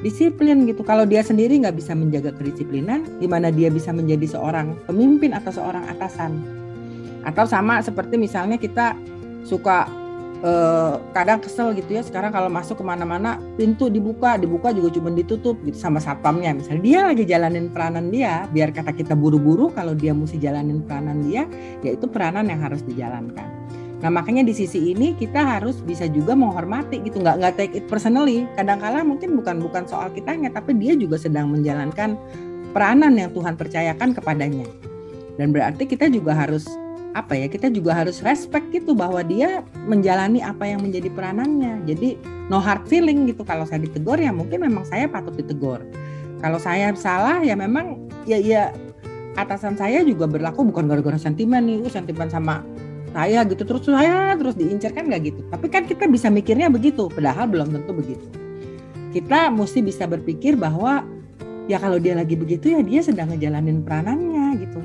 disiplin 0.00 0.64
gitu. 0.64 0.80
Kalau 0.80 1.04
dia 1.04 1.20
sendiri 1.20 1.60
nggak 1.60 1.76
bisa 1.76 1.92
menjaga 1.92 2.32
kedisiplinan, 2.32 3.04
gimana 3.20 3.52
dia 3.52 3.68
bisa 3.68 3.92
menjadi 3.92 4.38
seorang 4.38 4.72
pemimpin 4.88 5.36
atau 5.36 5.52
seorang 5.52 5.84
atasan? 5.92 6.40
Atau 7.20 7.44
sama 7.44 7.84
seperti 7.84 8.16
misalnya 8.16 8.56
kita 8.56 8.96
suka 9.44 9.99
eh, 10.40 10.94
kadang 11.12 11.40
kesel 11.40 11.76
gitu 11.76 11.90
ya 11.96 12.02
sekarang 12.04 12.32
kalau 12.32 12.48
masuk 12.48 12.80
ke 12.80 12.84
mana-mana 12.84 13.36
pintu 13.60 13.92
dibuka 13.92 14.40
dibuka 14.40 14.72
juga 14.72 14.96
cuma 14.96 15.12
ditutup 15.12 15.56
gitu 15.64 15.76
sama 15.76 16.00
satpamnya. 16.00 16.56
Misalnya 16.56 16.82
dia 16.82 17.00
lagi 17.06 17.24
jalanin 17.28 17.68
peranan 17.68 18.08
dia 18.08 18.48
biar 18.50 18.72
kata 18.72 18.92
kita 18.96 19.12
buru-buru 19.12 19.68
kalau 19.72 19.92
dia 19.92 20.16
mesti 20.16 20.40
jalanin 20.40 20.80
peranan 20.84 21.20
dia 21.24 21.44
ya 21.84 21.96
itu 21.96 22.06
peranan 22.08 22.48
yang 22.48 22.60
harus 22.60 22.80
dijalankan. 22.84 23.48
Nah 24.00 24.08
makanya 24.08 24.48
di 24.48 24.56
sisi 24.56 24.96
ini 24.96 25.12
kita 25.12 25.60
harus 25.60 25.84
bisa 25.84 26.08
juga 26.08 26.32
menghormati 26.32 27.04
gitu 27.04 27.20
nggak 27.20 27.36
nggak 27.36 27.54
take 27.60 27.74
it 27.76 27.84
personally. 27.84 28.48
Kadang-kala 28.56 29.04
mungkin 29.04 29.36
bukan 29.36 29.60
bukan 29.60 29.84
soal 29.84 30.08
kitanya 30.16 30.48
tapi 30.48 30.72
dia 30.80 30.96
juga 30.96 31.20
sedang 31.20 31.52
menjalankan 31.52 32.16
peranan 32.72 33.12
yang 33.20 33.28
Tuhan 33.36 33.60
percayakan 33.60 34.16
kepadanya. 34.16 34.64
Dan 35.36 35.52
berarti 35.52 35.84
kita 35.84 36.08
juga 36.08 36.32
harus 36.36 36.64
apa 37.10 37.34
ya 37.34 37.50
kita 37.50 37.66
juga 37.74 37.90
harus 37.90 38.22
respect 38.22 38.70
gitu 38.70 38.94
bahwa 38.94 39.18
dia 39.26 39.66
menjalani 39.90 40.38
apa 40.46 40.62
yang 40.62 40.78
menjadi 40.82 41.10
peranannya. 41.10 41.82
Jadi 41.82 42.14
no 42.46 42.62
hard 42.62 42.86
feeling 42.86 43.26
gitu. 43.26 43.42
Kalau 43.42 43.66
saya 43.66 43.82
ditegur 43.82 44.18
ya 44.18 44.30
mungkin 44.30 44.62
memang 44.62 44.86
saya 44.86 45.10
patut 45.10 45.34
ditegur. 45.34 45.82
Kalau 46.38 46.58
saya 46.62 46.94
salah 46.94 47.42
ya 47.42 47.58
memang 47.58 47.98
ya 48.30 48.38
ya 48.38 48.70
atasan 49.34 49.74
saya 49.74 50.06
juga 50.06 50.30
berlaku 50.30 50.62
bukan 50.70 50.86
gara-gara 50.86 51.18
sentimen 51.18 51.66
nih 51.66 51.82
uh, 51.82 51.90
sentimen 51.90 52.30
sama 52.30 52.62
saya 53.10 53.42
gitu. 53.42 53.66
Terus 53.66 53.82
saya 53.90 54.38
terus 54.38 54.54
diincar 54.54 54.94
kan 54.94 55.10
nggak 55.10 55.34
gitu. 55.34 55.40
Tapi 55.50 55.66
kan 55.66 55.82
kita 55.90 56.06
bisa 56.06 56.30
mikirnya 56.30 56.70
begitu 56.70 57.10
padahal 57.10 57.50
belum 57.50 57.74
tentu 57.74 57.90
begitu. 57.90 58.26
Kita 59.10 59.50
mesti 59.50 59.82
bisa 59.82 60.06
berpikir 60.06 60.54
bahwa 60.54 61.02
ya 61.66 61.82
kalau 61.82 61.98
dia 61.98 62.14
lagi 62.14 62.38
begitu 62.38 62.70
ya 62.70 62.86
dia 62.86 63.02
sedang 63.02 63.34
ngejalanin 63.34 63.82
peranannya 63.82 64.62
gitu. 64.62 64.78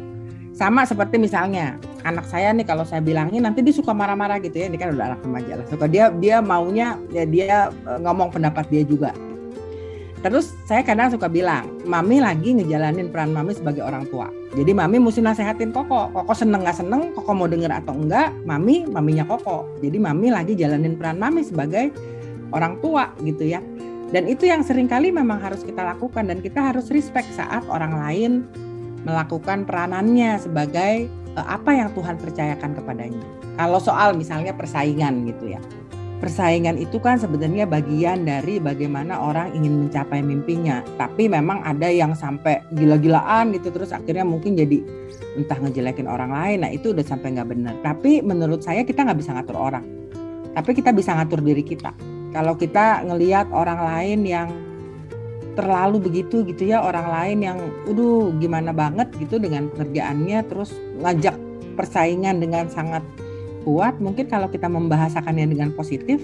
Sama 0.57 0.89
seperti 0.89 1.21
misalnya 1.21 1.77
anak 2.05 2.29
saya 2.29 2.53
nih 2.53 2.63
kalau 2.63 2.85
saya 2.85 3.01
bilangin 3.01 3.41
nanti 3.41 3.65
dia 3.65 3.73
suka 3.73 3.91
marah-marah 3.91 4.37
gitu 4.39 4.61
ya. 4.61 4.69
Ini 4.69 4.77
kan 4.77 4.93
udah 4.93 5.05
anak 5.11 5.19
remaja 5.25 5.53
lah. 5.57 5.65
Suka 5.67 5.89
dia 5.89 6.13
dia 6.13 6.39
maunya 6.39 7.01
ya 7.09 7.25
dia 7.25 7.73
e, 7.73 7.91
ngomong 8.05 8.29
pendapat 8.29 8.69
dia 8.69 8.85
juga. 8.85 9.11
Terus 10.21 10.53
saya 10.65 10.81
kadang 10.81 11.13
suka 11.13 11.29
bilang 11.29 11.69
mami 11.85 12.17
lagi 12.17 12.53
ngejalanin 12.57 13.13
peran 13.13 13.33
mami 13.33 13.57
sebagai 13.57 13.81
orang 13.81 14.05
tua. 14.09 14.29
Jadi 14.53 14.71
mami 14.73 15.01
mesti 15.01 15.21
nasehatin 15.21 15.73
koko. 15.73 16.13
Koko 16.13 16.33
seneng 16.33 16.65
nggak 16.65 16.77
seneng 16.77 17.01
koko 17.17 17.31
mau 17.33 17.49
denger 17.49 17.73
atau 17.73 17.93
enggak 17.97 18.33
mami 18.45 18.85
maminya 18.85 19.25
koko. 19.25 19.65
Jadi 19.81 19.97
mami 19.97 20.29
lagi 20.29 20.53
jalanin 20.53 20.97
peran 20.97 21.17
mami 21.17 21.41
sebagai 21.41 21.89
orang 22.53 22.77
tua 22.81 23.13
gitu 23.25 23.49
ya. 23.49 23.61
Dan 24.13 24.29
itu 24.29 24.45
yang 24.45 24.61
sering 24.61 24.85
kali 24.85 25.09
memang 25.09 25.41
harus 25.41 25.65
kita 25.65 25.81
lakukan 25.81 26.29
dan 26.29 26.37
kita 26.37 26.61
harus 26.73 26.93
respect 26.93 27.25
saat 27.33 27.65
orang 27.65 27.97
lain 27.97 28.31
melakukan 29.05 29.65
peranannya 29.65 30.41
sebagai 30.41 31.09
apa 31.43 31.75
yang 31.75 31.91
Tuhan 31.91 32.15
percayakan 32.15 32.71
kepadanya. 32.79 33.23
Kalau 33.59 33.79
soal 33.83 34.15
misalnya 34.15 34.55
persaingan 34.55 35.27
gitu 35.27 35.55
ya. 35.55 35.61
Persaingan 36.15 36.79
itu 36.79 36.95
kan 37.03 37.19
sebenarnya 37.19 37.67
bagian 37.67 38.23
dari 38.23 38.57
bagaimana 38.63 39.19
orang 39.19 39.51
ingin 39.51 39.85
mencapai 39.85 40.23
mimpinya. 40.23 40.79
Tapi 40.95 41.27
memang 41.27 41.59
ada 41.67 41.91
yang 41.91 42.15
sampai 42.15 42.63
gila-gilaan 42.71 43.51
gitu 43.51 43.67
terus 43.69 43.91
akhirnya 43.91 44.23
mungkin 44.23 44.55
jadi 44.55 44.79
entah 45.35 45.59
ngejelekin 45.59 46.07
orang 46.07 46.31
lain. 46.31 46.63
Nah 46.63 46.71
itu 46.71 46.95
udah 46.95 47.03
sampai 47.03 47.35
nggak 47.35 47.49
benar. 47.51 47.75
Tapi 47.83 48.23
menurut 48.23 48.63
saya 48.63 48.87
kita 48.87 49.03
nggak 49.03 49.19
bisa 49.19 49.35
ngatur 49.35 49.59
orang. 49.59 49.85
Tapi 50.55 50.71
kita 50.71 50.95
bisa 50.95 51.11
ngatur 51.19 51.43
diri 51.43 51.67
kita. 51.67 51.91
Kalau 52.31 52.55
kita 52.55 53.03
ngelihat 53.03 53.51
orang 53.51 53.79
lain 53.83 54.19
yang 54.23 54.47
terlalu 55.55 56.03
begitu 56.03 56.43
gitu 56.43 56.67
ya 56.67 56.83
orang 56.83 57.07
lain 57.07 57.39
yang 57.41 57.57
udah 57.87 58.35
gimana 58.37 58.75
banget 58.75 59.07
gitu 59.17 59.39
dengan 59.39 59.71
pekerjaannya 59.71 60.43
terus 60.51 60.75
ngajak 61.01 61.35
persaingan 61.79 62.43
dengan 62.43 62.67
sangat 62.67 63.01
kuat. 63.63 63.97
Mungkin 63.97 64.27
kalau 64.27 64.51
kita 64.51 64.67
membahasakannya 64.69 65.49
dengan 65.49 65.71
positif 65.73 66.21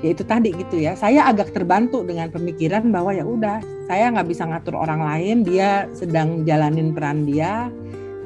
ya 0.00 0.12
itu 0.12 0.22
tadi 0.24 0.52
gitu 0.54 0.80
ya. 0.80 0.94
Saya 0.94 1.26
agak 1.28 1.52
terbantu 1.56 2.04
dengan 2.04 2.28
pemikiran 2.28 2.88
bahwa 2.92 3.16
ya 3.16 3.24
udah 3.24 3.60
saya 3.90 4.12
nggak 4.14 4.28
bisa 4.30 4.46
ngatur 4.46 4.78
orang 4.78 5.02
lain 5.02 5.42
dia 5.42 5.90
sedang 5.98 6.46
jalanin 6.46 6.94
peran 6.94 7.26
dia 7.26 7.68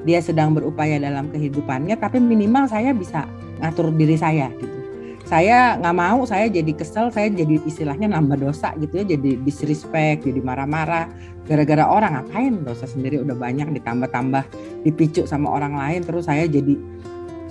dia 0.05 0.21
sedang 0.21 0.53
berupaya 0.53 1.01
dalam 1.01 1.33
kehidupannya 1.33 1.97
tapi 1.97 2.21
minimal 2.21 2.69
saya 2.69 2.93
bisa 2.93 3.25
ngatur 3.65 3.89
diri 3.97 4.21
saya 4.21 4.53
gitu 4.61 4.84
saya 5.25 5.81
nggak 5.81 5.97
mau 5.97 6.21
saya 6.29 6.53
jadi 6.53 6.69
kesel 6.77 7.09
saya 7.09 7.33
jadi 7.33 7.57
istilahnya 7.65 8.13
nambah 8.13 8.45
dosa 8.45 8.77
gitu 8.77 9.01
ya 9.01 9.17
jadi 9.17 9.41
disrespect 9.41 10.29
jadi 10.29 10.41
marah-marah. 10.45 11.09
Gara-gara 11.45 11.85
orang 11.85 12.17
ngapain 12.21 12.61
dosa 12.65 12.85
sendiri? 12.85 13.21
Udah 13.21 13.37
banyak 13.37 13.73
ditambah-tambah 13.73 14.45
dipicu 14.85 15.25
sama 15.25 15.49
orang 15.49 15.77
lain 15.77 16.01
terus 16.05 16.29
saya 16.29 16.45
jadi 16.45 16.77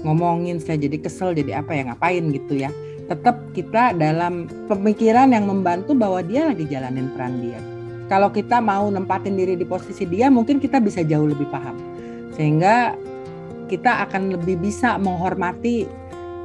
ngomongin 0.05 0.61
saya 0.61 0.77
jadi 0.77 1.01
kesel 1.01 1.33
jadi 1.33 1.65
apa 1.65 1.73
ya 1.73 1.89
ngapain 1.89 2.29
gitu 2.29 2.61
ya. 2.61 2.69
Tetap 3.09 3.41
kita 3.57 3.97
dalam 3.97 4.45
pemikiran 4.69 5.33
yang 5.33 5.49
membantu 5.49 5.97
bahwa 5.97 6.21
dia 6.21 6.53
lagi 6.53 6.69
jalanin 6.69 7.09
peran 7.17 7.41
dia. 7.41 7.57
Kalau 8.05 8.29
kita 8.29 8.61
mau 8.61 8.85
nempatin 8.93 9.33
diri 9.33 9.57
di 9.57 9.65
posisi 9.65 10.05
dia 10.05 10.29
mungkin 10.29 10.61
kita 10.61 10.77
bisa 10.77 11.01
jauh 11.01 11.25
lebih 11.25 11.49
paham. 11.49 11.73
Sehingga 12.37 12.93
kita 13.65 14.05
akan 14.05 14.37
lebih 14.37 14.61
bisa 14.61 15.01
menghormati 15.01 15.89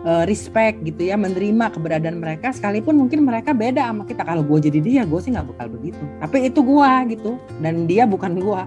uh, 0.04 0.24
respect 0.28 0.82
gitu 0.84 1.10
ya 1.10 1.16
menerima 1.18 1.72
keberadaan 1.72 2.18
mereka 2.22 2.52
sekalipun 2.54 2.98
mungkin 2.98 3.24
mereka 3.24 3.56
beda 3.56 3.88
sama 3.88 4.04
kita. 4.04 4.22
Kalau 4.22 4.42
gue 4.44 4.58
jadi 4.70 4.78
dia 4.78 5.02
gue 5.06 5.20
sih 5.22 5.32
nggak 5.32 5.56
bakal 5.56 5.66
begitu. 5.72 6.02
Tapi 6.20 6.36
itu 6.50 6.60
gue 6.62 6.92
gitu 7.16 7.30
dan 7.62 7.86
dia 7.88 8.04
bukan 8.04 8.38
gue 8.38 8.62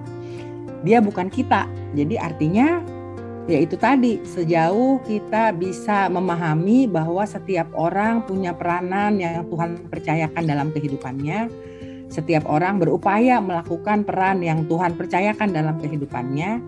dia 0.81 0.97
bukan 0.99 1.29
kita. 1.29 1.69
Jadi 1.93 2.15
artinya 2.17 2.81
ya 3.45 3.57
itu 3.61 3.75
tadi 3.77 4.21
sejauh 4.23 5.01
kita 5.05 5.53
bisa 5.53 6.07
memahami 6.09 6.85
bahwa 6.89 7.25
setiap 7.25 7.69
orang 7.73 8.23
punya 8.25 8.53
peranan 8.53 9.17
yang 9.17 9.45
Tuhan 9.49 9.89
percayakan 9.89 10.43
dalam 10.45 10.67
kehidupannya 10.69 11.49
setiap 12.11 12.43
orang 12.43 12.75
berupaya 12.75 13.39
melakukan 13.39 14.03
peran 14.03 14.43
yang 14.43 14.67
Tuhan 14.67 14.99
percayakan 14.99 15.55
dalam 15.55 15.79
kehidupannya 15.79 16.59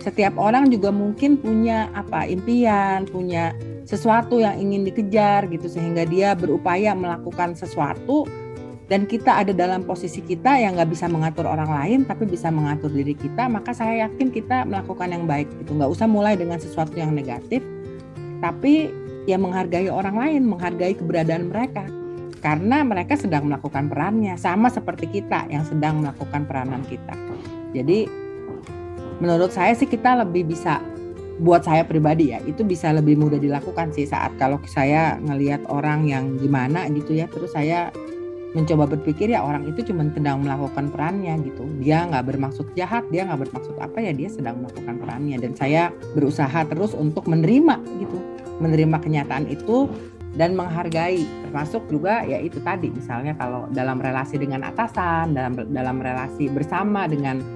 setiap 0.00 0.34
orang 0.38 0.70
juga 0.70 0.94
mungkin 0.94 1.40
punya 1.40 1.90
apa 1.96 2.26
impian 2.28 3.04
punya 3.08 3.56
sesuatu 3.86 4.42
yang 4.42 4.58
ingin 4.58 4.86
dikejar 4.86 5.46
gitu 5.50 5.66
sehingga 5.70 6.06
dia 6.06 6.34
berupaya 6.34 6.94
melakukan 6.94 7.54
sesuatu 7.54 8.26
dan 8.86 9.02
kita 9.02 9.42
ada 9.42 9.50
dalam 9.50 9.82
posisi 9.82 10.22
kita 10.22 10.62
yang 10.62 10.78
nggak 10.78 10.90
bisa 10.94 11.10
mengatur 11.10 11.46
orang 11.46 11.70
lain 11.70 11.98
tapi 12.06 12.26
bisa 12.26 12.50
mengatur 12.54 12.90
diri 12.90 13.18
kita 13.18 13.50
maka 13.50 13.74
saya 13.74 14.06
yakin 14.06 14.30
kita 14.30 14.62
melakukan 14.62 15.10
yang 15.10 15.24
baik 15.26 15.50
gitu 15.62 15.74
nggak 15.74 15.90
usah 15.90 16.06
mulai 16.06 16.38
dengan 16.38 16.58
sesuatu 16.58 16.94
yang 16.94 17.10
negatif 17.10 17.62
tapi 18.38 18.90
ya 19.26 19.36
menghargai 19.36 19.90
orang 19.90 20.16
lain, 20.16 20.42
menghargai 20.46 20.94
keberadaan 20.96 21.50
mereka. 21.50 21.84
Karena 22.40 22.86
mereka 22.86 23.18
sedang 23.18 23.50
melakukan 23.50 23.90
perannya, 23.90 24.38
sama 24.38 24.70
seperti 24.70 25.10
kita 25.10 25.50
yang 25.50 25.66
sedang 25.66 25.98
melakukan 25.98 26.46
peranan 26.46 26.86
kita. 26.86 27.12
Jadi 27.74 28.06
menurut 29.22 29.52
saya 29.52 29.72
sih 29.72 29.88
kita 29.88 30.24
lebih 30.24 30.48
bisa 30.48 30.80
buat 31.36 31.68
saya 31.68 31.84
pribadi 31.84 32.32
ya 32.32 32.40
itu 32.48 32.64
bisa 32.64 32.96
lebih 32.96 33.20
mudah 33.20 33.36
dilakukan 33.36 33.92
sih 33.92 34.08
saat 34.08 34.32
kalau 34.40 34.56
saya 34.64 35.20
ngelihat 35.20 35.68
orang 35.68 36.08
yang 36.08 36.40
gimana 36.40 36.88
gitu 36.88 37.12
ya. 37.12 37.28
Terus 37.28 37.52
saya 37.52 37.92
mencoba 38.56 38.88
berpikir 38.88 39.28
ya 39.28 39.44
orang 39.44 39.68
itu 39.68 39.92
cuma 39.92 40.08
sedang 40.16 40.40
melakukan 40.40 40.88
perannya 40.88 41.36
gitu. 41.44 41.68
Dia 41.84 42.08
nggak 42.08 42.24
bermaksud 42.24 42.72
jahat 42.72 43.04
dia 43.12 43.28
nggak 43.28 43.48
bermaksud 43.48 43.76
apa 43.76 44.00
ya 44.00 44.16
dia 44.16 44.32
sedang 44.32 44.64
melakukan 44.64 44.96
perannya. 44.96 45.36
Dan 45.36 45.52
saya 45.52 45.92
berusaha 46.16 46.64
terus 46.64 46.96
untuk 46.96 47.28
menerima 47.28 47.76
gitu 48.00 48.16
menerima 48.56 48.96
kenyataan 49.04 49.44
itu 49.52 49.92
dan 50.40 50.56
menghargai. 50.56 51.20
Termasuk 51.48 51.84
juga 51.92 52.24
ya 52.24 52.40
itu 52.40 52.56
tadi 52.64 52.88
misalnya 52.88 53.36
kalau 53.36 53.68
dalam 53.76 54.00
relasi 54.00 54.40
dengan 54.40 54.64
atasan 54.64 55.36
dalam 55.36 55.52
dalam 55.68 56.00
relasi 56.00 56.48
bersama 56.48 57.04
dengan 57.04 57.55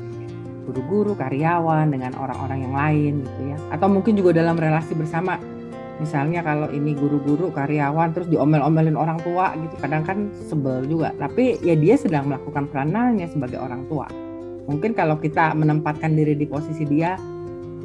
guru-guru, 0.67 1.17
karyawan, 1.17 1.93
dengan 1.93 2.13
orang-orang 2.17 2.59
yang 2.67 2.75
lain 2.75 3.13
gitu 3.25 3.41
ya. 3.55 3.57
Atau 3.73 3.89
mungkin 3.89 4.17
juga 4.17 4.37
dalam 4.37 4.57
relasi 4.57 4.93
bersama. 4.97 5.41
Misalnya 6.01 6.41
kalau 6.41 6.73
ini 6.73 6.97
guru-guru, 6.97 7.53
karyawan 7.53 8.17
terus 8.17 8.29
diomel-omelin 8.33 8.97
orang 8.97 9.21
tua 9.21 9.53
gitu. 9.57 9.75
Kadang 9.81 10.03
kan 10.05 10.19
sebel 10.49 10.89
juga. 10.89 11.13
Tapi 11.21 11.61
ya 11.61 11.77
dia 11.77 12.01
sedang 12.01 12.33
melakukan 12.33 12.73
peranannya 12.73 13.29
sebagai 13.29 13.61
orang 13.61 13.85
tua. 13.89 14.09
Mungkin 14.65 14.97
kalau 14.97 15.21
kita 15.21 15.53
menempatkan 15.53 16.17
diri 16.17 16.33
di 16.39 16.49
posisi 16.49 16.89
dia, 16.89 17.21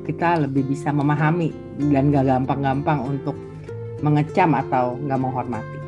kita 0.05 0.45
lebih 0.47 0.69
bisa 0.69 0.93
memahami 0.93 1.49
dan 1.89 2.13
gak 2.13 2.29
gampang-gampang 2.29 3.03
untuk 3.03 3.35
mengecam 4.05 4.53
atau 4.53 4.95
nggak 5.01 5.19
menghormati. 5.19 5.79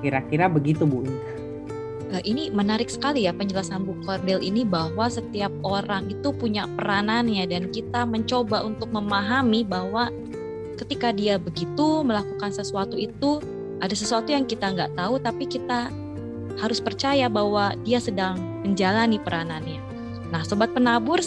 Kira-kira 0.00 0.46
begitu 0.48 0.86
Bu 0.86 1.02
uh, 1.02 1.08
ini 2.26 2.50
menarik 2.50 2.90
sekali 2.90 3.30
ya 3.30 3.32
penjelasan 3.36 3.86
Bu 3.86 3.94
Cordel 4.02 4.42
ini 4.42 4.66
bahwa 4.66 5.06
setiap 5.06 5.54
orang 5.62 6.10
itu 6.10 6.34
punya 6.34 6.66
peranannya 6.74 7.46
dan 7.46 7.70
kita 7.70 8.02
mencoba 8.02 8.66
untuk 8.66 8.90
memahami 8.90 9.62
bahwa 9.62 10.10
ketika 10.74 11.14
dia 11.14 11.38
begitu 11.38 12.02
melakukan 12.02 12.50
sesuatu 12.50 12.98
itu 12.98 13.38
ada 13.78 13.94
sesuatu 13.94 14.34
yang 14.34 14.42
kita 14.42 14.74
nggak 14.74 14.98
tahu 14.98 15.22
tapi 15.22 15.46
kita 15.46 15.92
harus 16.58 16.82
percaya 16.82 17.30
bahwa 17.30 17.72
dia 17.86 18.02
sedang 18.02 18.36
menjalani 18.66 19.16
peranannya. 19.22 19.80
Nah, 20.34 20.42
sobat 20.44 20.74
penabur, 20.74 21.18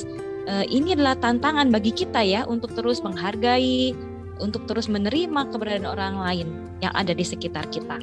uh, 0.47 0.65
ini 0.67 0.95
adalah 0.95 1.17
tantangan 1.17 1.71
bagi 1.71 1.91
kita 1.91 2.21
ya 2.21 2.43
untuk 2.45 2.75
terus 2.75 3.01
menghargai, 3.01 3.95
untuk 4.39 4.67
terus 4.69 4.87
menerima 4.91 5.49
keberadaan 5.49 5.87
orang 5.87 6.15
lain 6.19 6.47
yang 6.83 6.93
ada 6.93 7.15
di 7.15 7.25
sekitar 7.25 7.67
kita. 7.71 7.97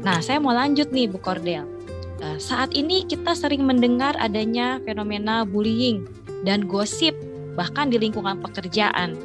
Nah, 0.00 0.18
saya 0.24 0.40
mau 0.40 0.56
lanjut 0.56 0.88
nih 0.90 1.08
Bu 1.12 1.20
Cordel. 1.20 1.79
Eh, 2.20 2.36
saat 2.36 2.76
ini 2.76 3.08
kita 3.08 3.32
sering 3.32 3.64
mendengar 3.64 4.12
adanya 4.20 4.76
fenomena 4.84 5.48
bullying 5.48 6.04
dan 6.44 6.68
gosip 6.68 7.16
bahkan 7.56 7.88
di 7.88 7.96
lingkungan 7.96 8.44
pekerjaan. 8.44 9.16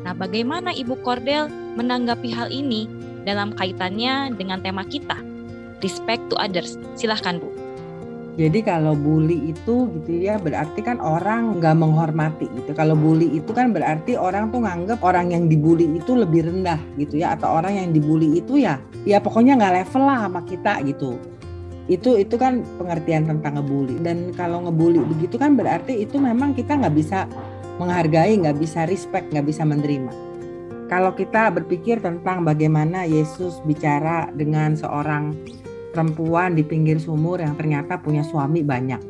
Nah, 0.00 0.16
bagaimana 0.16 0.72
Ibu 0.72 0.96
Kordel 1.04 1.52
menanggapi 1.76 2.32
hal 2.32 2.48
ini 2.48 2.88
dalam 3.28 3.52
kaitannya 3.52 4.32
dengan 4.32 4.64
tema 4.64 4.80
kita, 4.88 5.20
respect 5.84 6.24
to 6.32 6.40
others? 6.40 6.80
Silahkan 6.96 7.36
Bu. 7.36 7.52
Jadi 8.38 8.62
kalau 8.62 8.94
bully 8.94 9.50
itu 9.50 9.90
gitu 9.98 10.10
ya 10.14 10.38
berarti 10.38 10.78
kan 10.80 11.02
orang 11.02 11.58
nggak 11.58 11.74
menghormati 11.74 12.48
gitu. 12.54 12.70
Kalau 12.72 12.96
bully 12.96 13.28
itu 13.34 13.50
kan 13.52 13.76
berarti 13.76 14.16
orang 14.16 14.48
tuh 14.48 14.62
nganggep 14.64 15.02
orang 15.04 15.34
yang 15.34 15.50
dibully 15.50 15.84
itu 15.90 16.16
lebih 16.16 16.48
rendah 16.48 16.80
gitu 16.96 17.20
ya 17.20 17.36
atau 17.36 17.60
orang 17.60 17.76
yang 17.76 17.88
dibully 17.90 18.38
itu 18.40 18.62
ya 18.62 18.78
ya 19.02 19.18
pokoknya 19.18 19.58
nggak 19.58 19.74
level 19.82 20.02
lah 20.06 20.18
sama 20.30 20.40
kita 20.46 20.72
gitu 20.86 21.18
itu 21.88 22.20
itu 22.20 22.36
kan 22.36 22.60
pengertian 22.76 23.24
tentang 23.24 23.56
ngebully. 23.58 23.96
Dan 24.04 24.36
kalau 24.36 24.68
ngebully 24.68 25.00
begitu 25.00 25.40
kan 25.40 25.56
berarti 25.56 26.04
itu 26.04 26.20
memang 26.20 26.52
kita 26.52 26.76
nggak 26.76 26.94
bisa 26.94 27.24
menghargai 27.80 28.36
nggak 28.36 28.60
bisa 28.60 28.84
respect 28.84 29.32
nggak 29.32 29.48
bisa 29.48 29.64
menerima. 29.64 30.12
Kalau 30.88 31.12
kita 31.12 31.52
berpikir 31.52 32.00
tentang 32.00 32.44
bagaimana 32.44 33.04
Yesus 33.04 33.60
bicara 33.64 34.28
dengan 34.32 34.72
seorang 34.76 35.36
perempuan 35.92 36.56
di 36.56 36.64
pinggir 36.64 37.00
sumur 37.00 37.40
yang 37.40 37.56
ternyata 37.56 38.00
punya 38.00 38.24
suami 38.24 38.60
banyak 38.60 39.00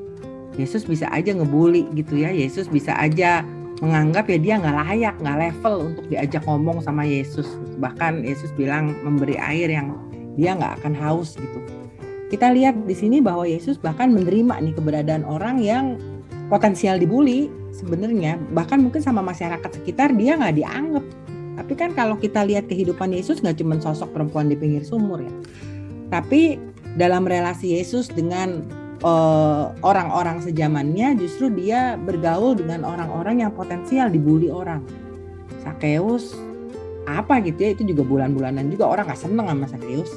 Yesus 0.58 0.86
bisa 0.86 1.06
aja 1.14 1.30
ngebully 1.34 1.86
gitu 1.94 2.18
ya. 2.18 2.34
Yesus 2.34 2.66
bisa 2.66 2.94
aja 2.98 3.46
menganggap 3.78 4.26
ya 4.26 4.38
dia 4.42 4.54
nggak 4.58 4.76
layak 4.86 5.14
nggak 5.22 5.38
level 5.38 5.74
untuk 5.94 6.04
diajak 6.10 6.42
ngomong 6.46 6.82
sama 6.82 7.06
Yesus. 7.06 7.46
Bahkan 7.78 8.26
Yesus 8.26 8.50
bilang 8.58 8.94
memberi 9.06 9.38
air 9.38 9.70
yang 9.70 9.94
dia 10.34 10.58
nggak 10.58 10.82
akan 10.82 10.94
haus 10.98 11.38
gitu 11.38 11.62
kita 12.28 12.52
lihat 12.52 12.76
di 12.84 12.92
sini 12.92 13.24
bahwa 13.24 13.48
Yesus 13.48 13.80
bahkan 13.80 14.12
menerima 14.12 14.60
nih 14.60 14.74
keberadaan 14.76 15.24
orang 15.24 15.64
yang 15.64 15.96
potensial 16.52 17.00
dibully 17.00 17.48
sebenarnya. 17.72 18.36
Bahkan 18.52 18.84
mungkin 18.84 19.00
sama 19.00 19.24
masyarakat 19.24 19.80
sekitar 19.80 20.12
dia 20.12 20.36
nggak 20.36 20.56
dianggap. 20.60 21.04
Tapi 21.58 21.72
kan 21.74 21.90
kalau 21.96 22.20
kita 22.20 22.44
lihat 22.44 22.68
kehidupan 22.68 23.16
Yesus 23.16 23.40
nggak 23.40 23.58
cuma 23.64 23.80
sosok 23.80 24.12
perempuan 24.12 24.52
di 24.52 24.56
pinggir 24.60 24.84
sumur 24.84 25.24
ya. 25.24 25.32
Tapi 26.12 26.60
dalam 26.96 27.24
relasi 27.24 27.76
Yesus 27.80 28.12
dengan 28.12 28.60
eh, 29.00 29.64
orang-orang 29.80 30.40
uh, 30.40 30.44
sejamannya 30.44 31.16
justru 31.20 31.48
dia 31.52 31.96
bergaul 31.96 32.56
dengan 32.56 32.84
orang-orang 32.84 33.44
yang 33.44 33.52
potensial 33.56 34.12
dibully 34.12 34.52
orang. 34.52 34.84
Sakeus 35.64 36.36
apa 37.08 37.40
gitu 37.40 37.56
ya 37.64 37.72
itu 37.72 37.88
juga 37.88 38.04
bulan-bulanan 38.04 38.68
juga. 38.68 38.84
Orang 38.84 39.08
nggak 39.08 39.20
seneng 39.20 39.48
sama 39.48 39.64
Sakeus 39.64 40.12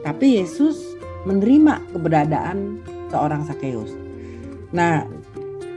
tapi 0.00 0.40
Yesus 0.40 0.89
menerima 1.28 1.80
keberadaan 1.92 2.80
seorang 3.10 3.44
Sakeus. 3.44 3.92
Nah, 4.70 5.04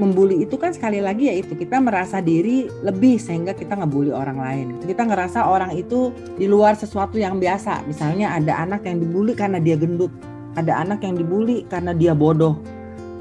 membuli 0.02 0.42
itu 0.42 0.58
kan 0.58 0.74
sekali 0.74 0.98
lagi 0.98 1.30
yaitu 1.30 1.54
kita 1.54 1.78
merasa 1.78 2.18
diri 2.18 2.66
lebih 2.82 3.22
sehingga 3.22 3.54
kita 3.54 3.78
ngebully 3.78 4.10
orang 4.10 4.38
lain. 4.42 4.68
Kita 4.82 5.06
ngerasa 5.06 5.46
orang 5.46 5.78
itu 5.78 6.10
di 6.38 6.50
luar 6.50 6.74
sesuatu 6.74 7.18
yang 7.18 7.38
biasa. 7.38 7.86
Misalnya 7.86 8.34
ada 8.34 8.66
anak 8.66 8.86
yang 8.86 9.02
dibully 9.02 9.38
karena 9.38 9.62
dia 9.62 9.78
gendut, 9.78 10.10
ada 10.58 10.82
anak 10.82 11.06
yang 11.06 11.18
dibully 11.18 11.66
karena 11.70 11.94
dia 11.94 12.18
bodoh, 12.18 12.58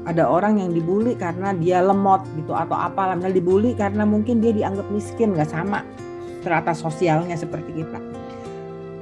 ada 0.09 0.25
orang 0.25 0.59
yang 0.59 0.73
dibully 0.73 1.13
karena 1.13 1.53
dia 1.53 1.79
lemot 1.85 2.25
gitu 2.41 2.53
atau 2.57 2.73
apalah. 2.73 3.13
Misalnya 3.17 3.37
dibully 3.37 3.71
karena 3.77 4.03
mungkin 4.03 4.41
dia 4.41 4.53
dianggap 4.53 4.87
miskin, 4.89 5.37
nggak 5.37 5.49
sama 5.53 5.85
strata 6.41 6.73
sosialnya 6.75 7.37
seperti 7.37 7.85
kita. 7.85 8.12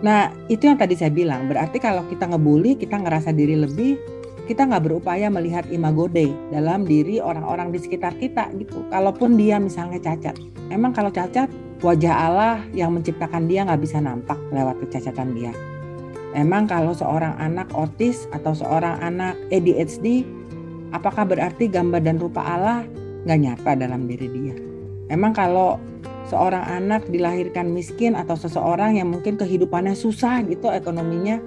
Nah, 0.02 0.34
itu 0.50 0.66
yang 0.66 0.82
tadi 0.82 0.98
saya 0.98 1.14
bilang. 1.14 1.46
Berarti 1.46 1.78
kalau 1.78 2.02
kita 2.10 2.26
ngebully, 2.26 2.74
kita 2.78 2.98
ngerasa 2.98 3.30
diri 3.34 3.54
lebih, 3.54 4.02
kita 4.50 4.66
nggak 4.66 4.84
berupaya 4.90 5.30
melihat 5.30 5.70
imago 5.70 6.10
Dei 6.10 6.34
dalam 6.50 6.84
diri 6.84 7.22
orang-orang 7.22 7.70
di 7.70 7.80
sekitar 7.80 8.18
kita 8.18 8.50
gitu. 8.58 8.82
Kalaupun 8.90 9.38
dia 9.38 9.62
misalnya 9.62 10.02
cacat. 10.02 10.34
Emang 10.74 10.92
kalau 10.92 11.14
cacat, 11.14 11.48
wajah 11.86 12.16
Allah 12.28 12.56
yang 12.74 12.98
menciptakan 12.98 13.46
dia 13.46 13.62
nggak 13.64 13.82
bisa 13.82 14.02
nampak 14.02 14.38
lewat 14.50 14.82
kecacatan 14.84 15.38
dia. 15.38 15.54
Emang 16.32 16.66
kalau 16.66 16.96
seorang 16.96 17.36
anak 17.38 17.70
otis 17.76 18.26
atau 18.32 18.56
seorang 18.56 18.98
anak 19.04 19.36
ADHD, 19.52 20.24
apakah 20.96 21.28
berarti 21.28 21.68
gambar 21.68 22.02
dan 22.02 22.18
rupa 22.18 22.42
Allah 22.42 22.88
nggak 23.28 23.40
nyata 23.40 23.72
dalam 23.76 24.08
diri 24.08 24.28
dia? 24.32 24.56
Emang 25.12 25.36
kalau 25.36 25.76
seorang 26.32 26.63
anak 26.63 27.04
dilahirkan 27.12 27.67
miskin 27.76 28.15
atau 28.15 28.39
seseorang 28.39 28.96
yang 28.96 29.12
mungkin 29.12 29.36
kehidupannya 29.36 29.91
susah 29.91 30.39
gitu 30.48 30.72
ekonominya 30.72 31.44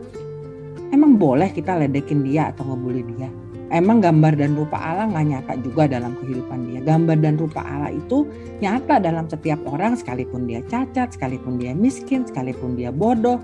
emang 0.92 1.16
boleh 1.16 1.49
kita 1.49 1.75
ledekin 1.81 2.20
dia 2.20 2.53
atau 2.53 2.68
ngebully 2.68 3.03
dia? 3.16 3.33
Emang 3.73 3.99
gambar 3.99 4.38
dan 4.38 4.55
rupa 4.55 4.77
Allah 4.77 5.09
nggak 5.11 5.27
nyata 5.27 5.53
juga 5.64 5.88
dalam 5.88 6.14
kehidupan 6.20 6.68
dia? 6.68 6.81
Gambar 6.85 7.16
dan 7.18 7.35
rupa 7.40 7.64
Allah 7.64 7.90
itu 7.90 8.29
nyata 8.61 9.01
dalam 9.01 9.27
setiap 9.27 9.59
orang 9.66 9.97
sekalipun 9.97 10.47
dia 10.47 10.61
cacat 10.68 11.16
sekalipun 11.16 11.59
dia 11.59 11.73
miskin 11.75 12.29
sekalipun 12.29 12.77
dia 12.77 12.92
bodoh. 12.92 13.40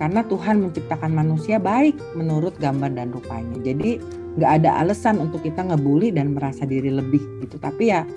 Karena 0.00 0.24
Tuhan 0.24 0.64
menciptakan 0.64 1.12
manusia 1.12 1.60
baik 1.60 1.98
menurut 2.16 2.56
gambar 2.56 2.96
dan 2.96 3.12
rupanya. 3.12 3.60
Jadi 3.60 4.00
nggak 4.40 4.52
ada 4.62 4.80
alasan 4.80 5.20
untuk 5.20 5.44
kita 5.44 5.68
ngebully 5.68 6.14
dan 6.14 6.32
merasa 6.32 6.64
diri 6.64 6.88
lebih 6.88 7.20
gitu. 7.44 7.60
Tapi 7.60 7.92
ya 7.92 8.08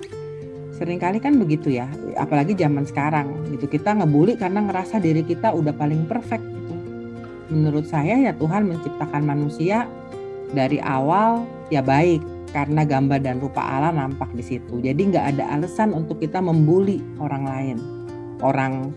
sering 0.76 1.00
kali 1.00 1.16
kan 1.18 1.40
begitu 1.40 1.72
ya 1.72 1.88
apalagi 2.20 2.52
zaman 2.52 2.84
sekarang 2.84 3.32
gitu. 3.56 3.64
Kita 3.66 3.96
ngebully 3.96 4.36
karena 4.36 4.60
ngerasa 4.60 5.00
diri 5.00 5.24
kita 5.24 5.56
udah 5.56 5.72
paling 5.72 6.04
perfect 6.04 6.44
gitu. 6.44 6.74
Menurut 7.50 7.88
saya 7.88 8.20
ya 8.20 8.32
Tuhan 8.36 8.68
menciptakan 8.68 9.24
manusia 9.24 9.88
dari 10.52 10.76
awal 10.84 11.48
ya 11.72 11.80
baik 11.80 12.20
karena 12.52 12.84
gambar 12.86 13.20
dan 13.24 13.40
rupa 13.40 13.64
Allah 13.64 13.92
nampak 13.96 14.30
di 14.36 14.44
situ. 14.44 14.78
Jadi 14.84 15.12
nggak 15.12 15.36
ada 15.36 15.44
alasan 15.56 15.96
untuk 15.96 16.20
kita 16.20 16.38
membuli 16.44 17.00
orang 17.18 17.44
lain. 17.48 17.76
Orang 18.44 18.92